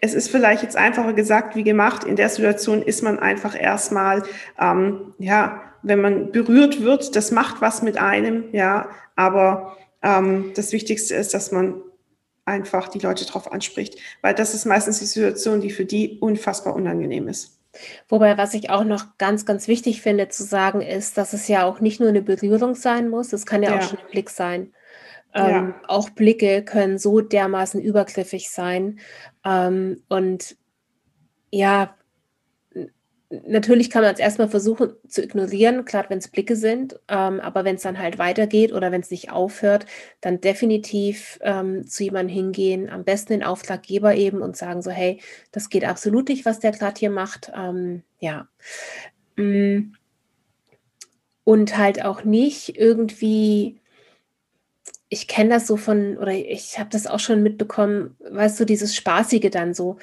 [0.00, 2.04] es ist vielleicht jetzt einfacher gesagt wie gemacht.
[2.04, 4.22] In der Situation ist man einfach erstmal,
[4.58, 10.72] ähm, ja, wenn man berührt wird, das macht was mit einem, ja, aber ähm, das
[10.72, 11.82] Wichtigste ist, dass man
[12.50, 16.74] einfach die Leute darauf anspricht, weil das ist meistens die Situation, die für die unfassbar
[16.74, 17.58] unangenehm ist.
[18.08, 21.64] Wobei, was ich auch noch ganz, ganz wichtig finde zu sagen, ist, dass es ja
[21.64, 23.78] auch nicht nur eine Berührung sein muss, es kann ja, ja.
[23.78, 24.72] auch schon ein Blick sein.
[25.32, 25.74] Ähm, ja.
[25.86, 28.98] Auch Blicke können so dermaßen übergriffig sein.
[29.44, 30.56] Ähm, und
[31.52, 31.94] ja,
[33.30, 37.64] natürlich kann man es erstmal versuchen zu ignorieren, gerade wenn es Blicke sind, ähm, aber
[37.64, 39.86] wenn es dann halt weitergeht oder wenn es nicht aufhört,
[40.20, 45.20] dann definitiv ähm, zu jemandem hingehen, am besten den Auftraggeber eben und sagen so, hey,
[45.52, 47.52] das geht absolut nicht, was der gerade hier macht.
[47.56, 48.48] Ähm, ja.
[49.36, 49.92] Mm.
[51.44, 53.80] Und halt auch nicht irgendwie
[55.12, 58.94] ich kenne das so von, oder ich habe das auch schon mitbekommen, weißt du, dieses
[58.94, 59.98] Spaßige dann so,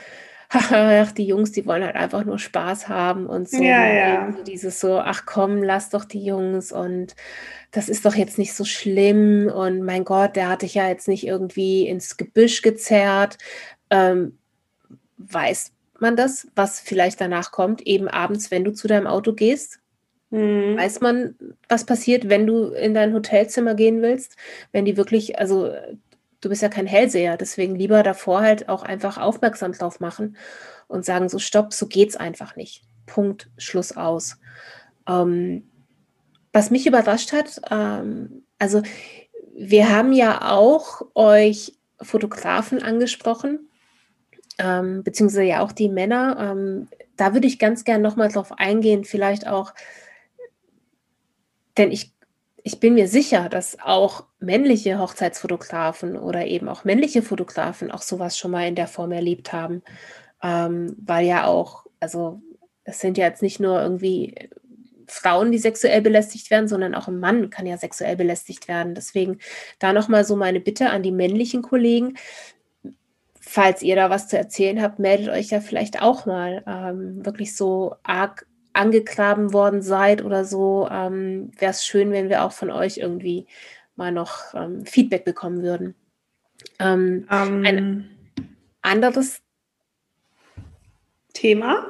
[0.49, 3.61] ach, die Jungs, die wollen halt einfach nur Spaß haben und so.
[3.61, 4.31] Ja, ja.
[4.31, 7.15] So dieses so, ach komm, lass doch die Jungs und
[7.71, 11.07] das ist doch jetzt nicht so schlimm und mein Gott, der hat dich ja jetzt
[11.07, 13.37] nicht irgendwie ins Gebüsch gezerrt.
[13.89, 14.37] Ähm,
[15.17, 19.79] weiß man das, was vielleicht danach kommt, eben abends, wenn du zu deinem Auto gehst?
[20.29, 20.77] Mhm.
[20.77, 21.35] Weiß man,
[21.67, 24.37] was passiert, wenn du in dein Hotelzimmer gehen willst?
[24.71, 25.71] Wenn die wirklich, also
[26.47, 30.37] du bist ja kein Hellseher, deswegen lieber davor halt auch einfach aufmerksam drauf machen
[30.87, 32.83] und sagen so, stopp, so geht's einfach nicht.
[33.05, 34.37] Punkt, Schluss aus.
[35.09, 35.69] Ähm,
[36.53, 38.81] was mich überrascht hat, ähm, also
[39.57, 43.67] wir haben ja auch euch Fotografen angesprochen,
[44.57, 46.37] ähm, beziehungsweise ja auch die Männer.
[46.39, 49.73] Ähm, da würde ich ganz gern nochmal drauf eingehen, vielleicht auch,
[51.77, 52.13] denn ich,
[52.67, 58.37] ich bin mir sicher, dass auch männliche Hochzeitsfotografen oder eben auch männliche Fotografen auch sowas
[58.37, 59.83] schon mal in der Form erlebt haben.
[60.43, 62.41] Ähm, weil ja auch, also
[62.83, 64.49] es sind ja jetzt nicht nur irgendwie
[65.07, 68.95] Frauen, die sexuell belästigt werden, sondern auch ein Mann kann ja sexuell belästigt werden.
[68.95, 69.39] Deswegen
[69.79, 72.17] da nochmal so meine Bitte an die männlichen Kollegen.
[73.39, 76.63] Falls ihr da was zu erzählen habt, meldet euch ja vielleicht auch mal.
[76.67, 78.45] Ähm, wirklich so arg
[78.77, 83.47] angegraben worden seid oder so, ähm, wäre es schön, wenn wir auch von euch irgendwie
[83.95, 85.95] mal noch ähm, Feedback bekommen würden.
[86.79, 88.05] Ähm, ein ähm.
[88.81, 89.41] anderes
[91.33, 91.85] Thema.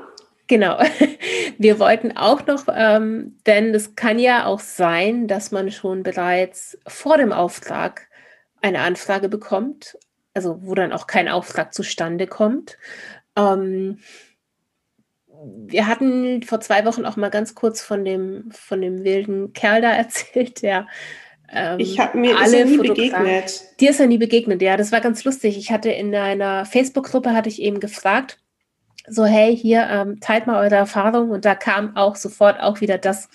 [0.48, 0.80] Genau.
[1.58, 6.78] Wir wollten auch noch, ähm, denn es kann ja auch sein, dass man schon bereits
[6.88, 8.08] vor dem Auftrag
[8.62, 9.98] eine Anfrage bekommt,
[10.34, 12.78] also wo dann auch kein Auftrag zustande kommt.
[13.36, 14.00] Ähm,
[15.44, 19.82] wir hatten vor zwei Wochen auch mal ganz kurz von dem, von dem wilden Kerl
[19.82, 20.88] da erzählt, der
[21.50, 23.62] ähm, ich habe mir alle ist nie begegnet.
[23.80, 24.76] Dir ist er nie begegnet, ja.
[24.76, 25.58] Das war ganz lustig.
[25.58, 28.40] Ich hatte in einer Facebook-Gruppe hatte ich eben gefragt,
[29.08, 32.98] so hey, hier ähm, teilt mal eure Erfahrung und da kam auch sofort auch wieder
[32.98, 33.30] das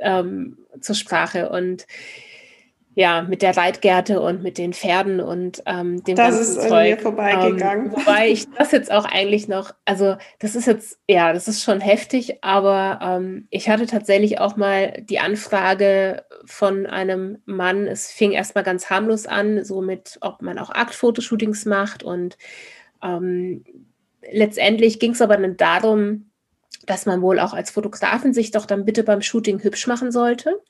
[0.00, 1.86] ähm, zur Sprache und
[2.98, 6.96] ja, mit der Reitgerte und mit den Pferden und ähm, dem das ganzen ist Zeug.
[6.96, 7.86] mir vorbeigegangen.
[7.88, 11.62] Ähm, wobei ich das jetzt auch eigentlich noch, also das ist jetzt, ja, das ist
[11.62, 18.10] schon heftig, aber ähm, ich hatte tatsächlich auch mal die Anfrage von einem Mann, es
[18.10, 22.38] fing erstmal ganz harmlos an, so mit, ob man auch Aktfotoshootings macht und
[23.02, 23.62] ähm,
[24.32, 26.30] letztendlich ging es aber dann darum,
[26.86, 30.62] dass man wohl auch als Fotografin sich doch dann bitte beim Shooting hübsch machen sollte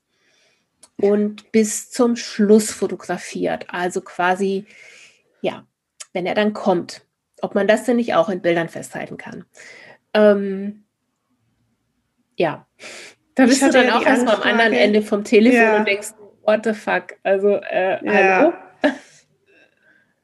[1.00, 3.66] und bis zum Schluss fotografiert.
[3.68, 4.66] Also quasi,
[5.40, 5.66] ja,
[6.12, 7.02] wenn er dann kommt,
[7.42, 9.44] ob man das denn nicht auch in Bildern festhalten kann.
[10.14, 10.84] Ähm,
[12.36, 12.66] ja,
[13.34, 15.76] da bist du dann ja auch erstmal am anderen Ende vom Telefon ja.
[15.76, 16.08] und denkst,
[16.42, 17.16] what the fuck?
[17.22, 18.12] Also, äh, ja.
[18.12, 18.52] hallo?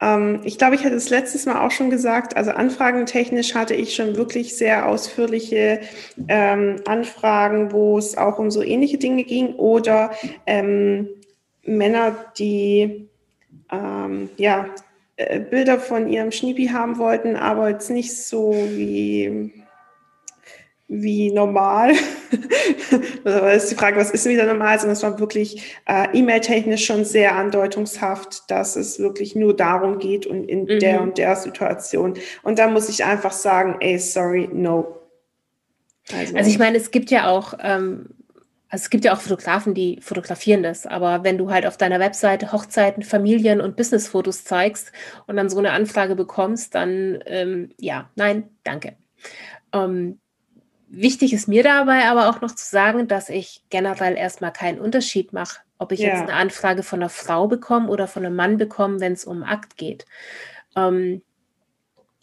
[0.02, 3.94] Ähm, ich glaube, ich hatte es letztes Mal auch schon gesagt, also anfragentechnisch hatte ich
[3.94, 5.80] schon wirklich sehr ausführliche
[6.28, 10.10] ähm, Anfragen, wo es auch um so ähnliche Dinge ging oder
[10.46, 11.08] ähm,
[11.62, 13.08] Männer, die
[13.70, 14.66] ähm, ja,
[15.16, 19.52] äh, Bilder von ihrem Schniepi haben wollten, aber jetzt nicht so wie
[20.92, 21.92] wie normal.
[23.24, 24.78] das ist die Frage, was ist wieder normal?
[24.78, 30.26] Sondern es war wirklich äh, E-Mail-technisch schon sehr andeutungshaft, dass es wirklich nur darum geht
[30.26, 30.78] und in mhm.
[30.80, 32.14] der und der Situation.
[32.42, 34.98] Und da muss ich einfach sagen, ey, sorry, no.
[36.12, 38.10] Also, also ich meine, es gibt ja auch, ähm,
[38.68, 42.00] also es gibt ja auch Fotografen, die fotografieren das, aber wenn du halt auf deiner
[42.00, 44.92] Webseite Hochzeiten, Familien und Businessfotos zeigst
[45.26, 48.96] und dann so eine Anfrage bekommst, dann ähm, ja, nein, danke.
[49.72, 50.18] Ähm,
[50.92, 55.32] wichtig ist mir dabei aber auch noch zu sagen, dass ich generell erstmal keinen Unterschied
[55.32, 56.08] mache, ob ich ja.
[56.08, 59.42] jetzt eine Anfrage von einer Frau bekomme oder von einem Mann bekomme, wenn es um
[59.42, 60.04] Akt geht.
[60.76, 61.22] Ähm,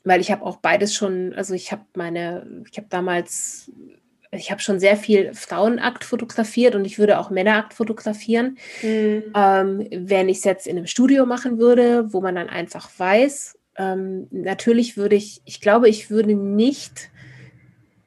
[0.03, 3.71] weil ich habe auch beides schon, also ich habe meine, ich habe damals
[4.31, 8.59] ich habe schon sehr viel Frauenakt fotografiert und ich würde auch Männerakt fotografieren.
[8.83, 9.23] Mhm.
[9.35, 13.57] Ähm, wenn ich es jetzt in einem Studio machen würde, wo man dann einfach weiß,
[13.77, 17.09] ähm, natürlich würde ich, ich glaube, ich würde nicht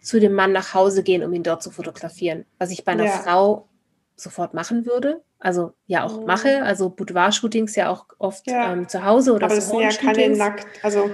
[0.03, 3.05] zu dem Mann nach Hause gehen, um ihn dort zu fotografieren, was ich bei einer
[3.05, 3.12] ja.
[3.12, 3.68] Frau
[4.16, 5.22] sofort machen würde.
[5.38, 6.26] Also ja auch mhm.
[6.26, 8.72] mache, also Boudoir-Shootings ja auch oft ja.
[8.72, 11.11] Ähm, zu Hause oder Aber das sind ja keine nackt, also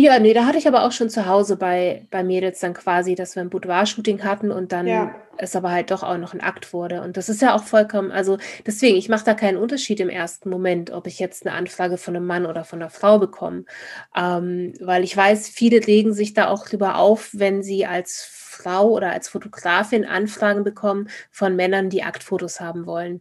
[0.00, 3.16] ja, nee, da hatte ich aber auch schon zu Hause bei, bei Mädels dann quasi,
[3.16, 5.12] dass wir ein Boudoir-Shooting hatten und dann ja.
[5.38, 7.02] es aber halt doch auch noch ein Akt wurde.
[7.02, 10.50] Und das ist ja auch vollkommen, also deswegen, ich mache da keinen Unterschied im ersten
[10.50, 13.64] Moment, ob ich jetzt eine Anfrage von einem Mann oder von einer Frau bekomme.
[14.16, 18.90] Ähm, weil ich weiß, viele legen sich da auch drüber auf, wenn sie als Frau
[18.90, 23.20] oder als Fotografin Anfragen bekommen von Männern, die Aktfotos haben wollen.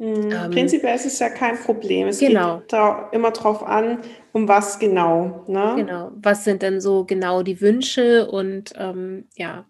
[0.00, 0.32] Mhm.
[0.32, 2.08] Ähm, Prinzipiell ist es ja kein Problem.
[2.08, 2.60] Es genau.
[2.60, 3.98] geht da immer darauf an,
[4.32, 5.44] um was genau.
[5.46, 5.74] Ne?
[5.76, 6.10] Genau.
[6.14, 9.66] Was sind denn so genau die Wünsche und ähm, ja,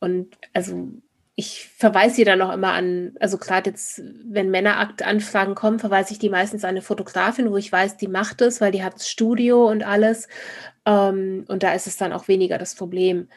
[0.00, 0.90] und also
[1.34, 6.18] ich verweise sie dann auch immer an, also gerade jetzt, wenn Männeraktanfragen kommen, verweise ich
[6.18, 9.08] die meistens an eine Fotografin, wo ich weiß, die macht es, weil die hat das
[9.08, 10.28] Studio und alles.
[10.84, 13.28] Ähm, und da ist es dann auch weniger das Problem.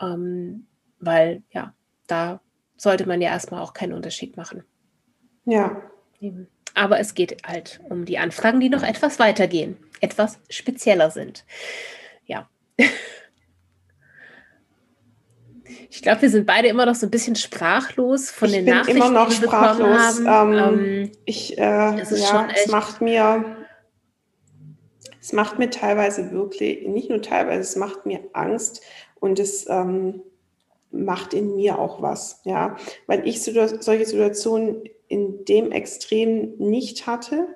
[0.00, 0.66] Ähm,
[0.98, 1.74] weil ja,
[2.06, 2.40] da
[2.78, 4.64] sollte man ja erstmal auch keinen Unterschied machen.
[5.50, 5.82] Ja.
[6.74, 11.44] Aber es geht halt um die Anfragen, die noch etwas weitergehen, etwas spezieller sind.
[12.24, 12.48] Ja.
[15.92, 18.74] Ich glaube, wir sind beide immer noch so ein bisschen sprachlos von ich den bin
[18.74, 20.20] Nachrichten, immer noch sprachlos.
[20.20, 23.56] Ähm, ähm, ich, äh, ja, es macht mir,
[25.20, 28.82] es macht mir teilweise wirklich, nicht nur teilweise, es macht mir Angst
[29.18, 30.22] und es ähm,
[30.92, 32.76] macht in mir auch was, ja,
[33.08, 37.48] weil ich so, solche Situationen in dem Extrem nicht hatte.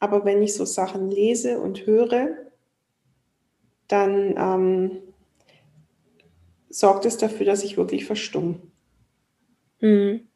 [0.00, 2.36] Aber wenn ich so Sachen lese und höre,
[3.86, 4.98] dann ähm,
[6.68, 8.60] sorgt es dafür, dass ich wirklich verstumme.
[9.80, 10.28] Mhm.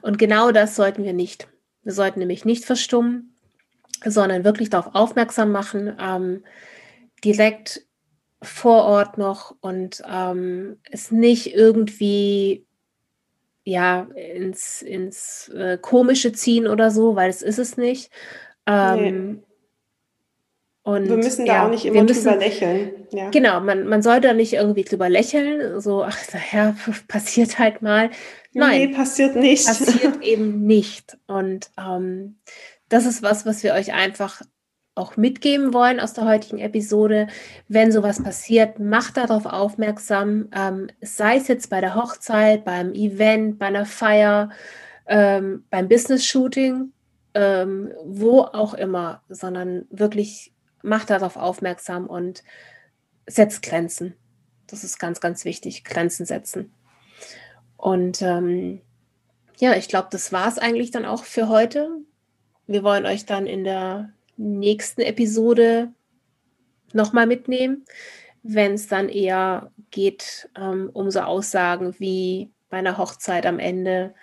[0.00, 1.48] Und genau das sollten wir nicht.
[1.82, 3.36] Wir sollten nämlich nicht verstummen,
[4.04, 6.44] sondern wirklich darauf aufmerksam machen, ähm,
[7.24, 7.84] direkt
[8.42, 12.65] vor Ort noch und ähm, es nicht irgendwie
[13.66, 18.10] ja, ins, ins äh, Komische ziehen oder so, weil es ist es nicht.
[18.64, 19.42] Ähm, nee.
[20.84, 23.08] Und, wir müssen da ja, auch nicht immer müssen, drüber lächeln.
[23.10, 23.30] Ja.
[23.30, 26.76] Genau, man, man soll da nicht irgendwie drüber lächeln, so, ach, daher
[27.08, 28.10] passiert halt mal.
[28.52, 29.66] Nein, nee, passiert nicht.
[29.66, 31.18] Passiert eben nicht.
[31.26, 32.38] Und ähm,
[32.88, 34.42] das ist was, was wir euch einfach
[34.96, 37.28] auch mitgeben wollen aus der heutigen Episode.
[37.68, 43.58] Wenn sowas passiert, macht darauf aufmerksam, ähm, sei es jetzt bei der Hochzeit, beim Event,
[43.58, 44.50] bei einer Feier,
[45.06, 46.92] ähm, beim Business-Shooting,
[47.34, 52.42] ähm, wo auch immer, sondern wirklich macht darauf aufmerksam und
[53.26, 54.14] setzt Grenzen.
[54.66, 56.72] Das ist ganz, ganz wichtig, Grenzen setzen.
[57.76, 58.80] Und ähm,
[59.58, 61.90] ja, ich glaube, das war es eigentlich dann auch für heute.
[62.66, 65.92] Wir wollen euch dann in der nächsten Episode
[66.92, 67.84] nochmal mitnehmen,
[68.42, 74.14] wenn es dann eher geht ähm, um so Aussagen wie bei einer Hochzeit am Ende,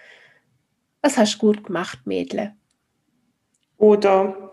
[1.01, 2.55] was hast du gut gemacht, Mädle?
[3.77, 4.51] Oder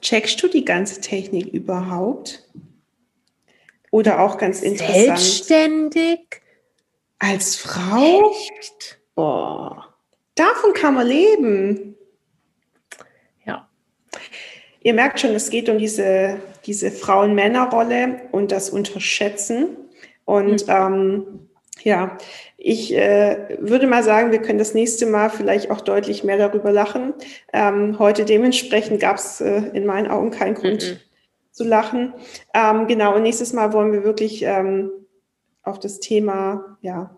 [0.00, 2.48] checkst du die ganze Technik überhaupt?
[3.90, 5.18] Oder auch ganz interessant.
[5.18, 6.42] Selbstständig?
[7.18, 8.30] Als Frau?
[8.30, 9.00] Echt?
[9.14, 9.94] Boah.
[10.34, 11.96] Davon kann man leben.
[14.88, 19.76] Ihr merkt schon, es geht um diese, diese Frauen-Männer-Rolle und das Unterschätzen.
[20.24, 20.72] Und mhm.
[20.72, 21.26] ähm,
[21.82, 22.16] ja,
[22.56, 26.72] ich äh, würde mal sagen, wir können das nächste Mal vielleicht auch deutlich mehr darüber
[26.72, 27.12] lachen.
[27.52, 30.96] Ähm, heute dementsprechend gab es äh, in meinen Augen keinen Grund mhm.
[31.50, 32.14] zu lachen.
[32.54, 34.90] Ähm, genau, und nächstes Mal wollen wir wirklich ähm,
[35.64, 37.14] auf das Thema ja,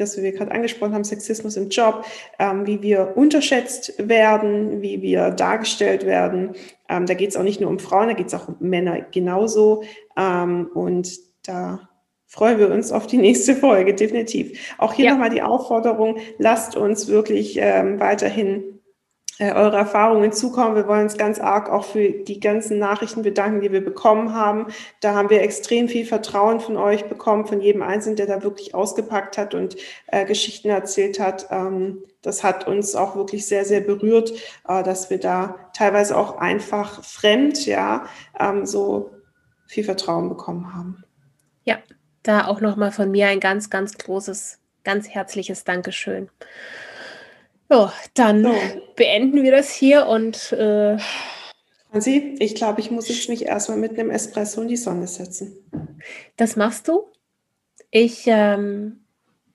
[0.00, 2.04] das wir gerade angesprochen haben, Sexismus im Job,
[2.38, 6.54] ähm, wie wir unterschätzt werden, wie wir dargestellt werden.
[6.90, 9.00] Ähm, da geht es auch nicht nur um Frauen, da geht es auch um Männer
[9.00, 9.84] genauso.
[10.16, 11.08] Ähm, und
[11.46, 11.88] da
[12.26, 14.74] freuen wir uns auf die nächste Folge, definitiv.
[14.78, 15.10] Auch hier ja.
[15.12, 18.79] nochmal die Aufforderung, lasst uns wirklich ähm, weiterhin
[19.40, 20.76] eure Erfahrungen zukommen.
[20.76, 24.66] Wir wollen uns ganz arg auch für die ganzen Nachrichten bedanken, die wir bekommen haben.
[25.00, 28.74] Da haben wir extrem viel Vertrauen von euch bekommen, von jedem Einzelnen, der da wirklich
[28.74, 29.76] ausgepackt hat und
[30.08, 31.46] äh, Geschichten erzählt hat.
[31.50, 34.32] Ähm, das hat uns auch wirklich sehr, sehr berührt,
[34.68, 38.04] äh, dass wir da teilweise auch einfach fremd, ja,
[38.38, 39.10] ähm, so
[39.66, 41.02] viel Vertrauen bekommen haben.
[41.64, 41.78] Ja,
[42.22, 46.28] da auch nochmal von mir ein ganz, ganz großes, ganz herzliches Dankeschön.
[47.70, 48.54] Ja, dann so.
[48.96, 50.98] beenden wir das hier und äh,
[51.90, 55.56] Franzi, ich glaube, ich muss jetzt mich erstmal mit einem Espresso in die Sonne setzen.
[56.36, 57.10] Das machst du?
[57.90, 59.00] Ich, ähm,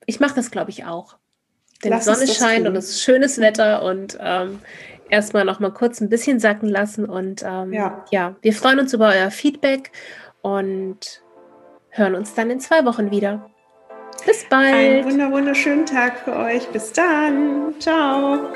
[0.05, 1.18] ich mache das, glaube ich, auch.
[1.84, 4.59] Denn Lass die Sonne scheint und es ist schönes Wetter und ähm,
[5.09, 7.05] erstmal noch mal kurz ein bisschen sacken lassen.
[7.05, 8.05] Und ähm, ja.
[8.11, 9.91] ja, wir freuen uns über euer Feedback
[10.41, 11.24] und
[11.89, 13.49] hören uns dann in zwei Wochen wieder.
[14.26, 15.05] Bis bald.
[15.05, 16.67] Einen wunderschönen Tag für euch.
[16.69, 17.76] Bis dann.
[17.80, 18.51] Ciao.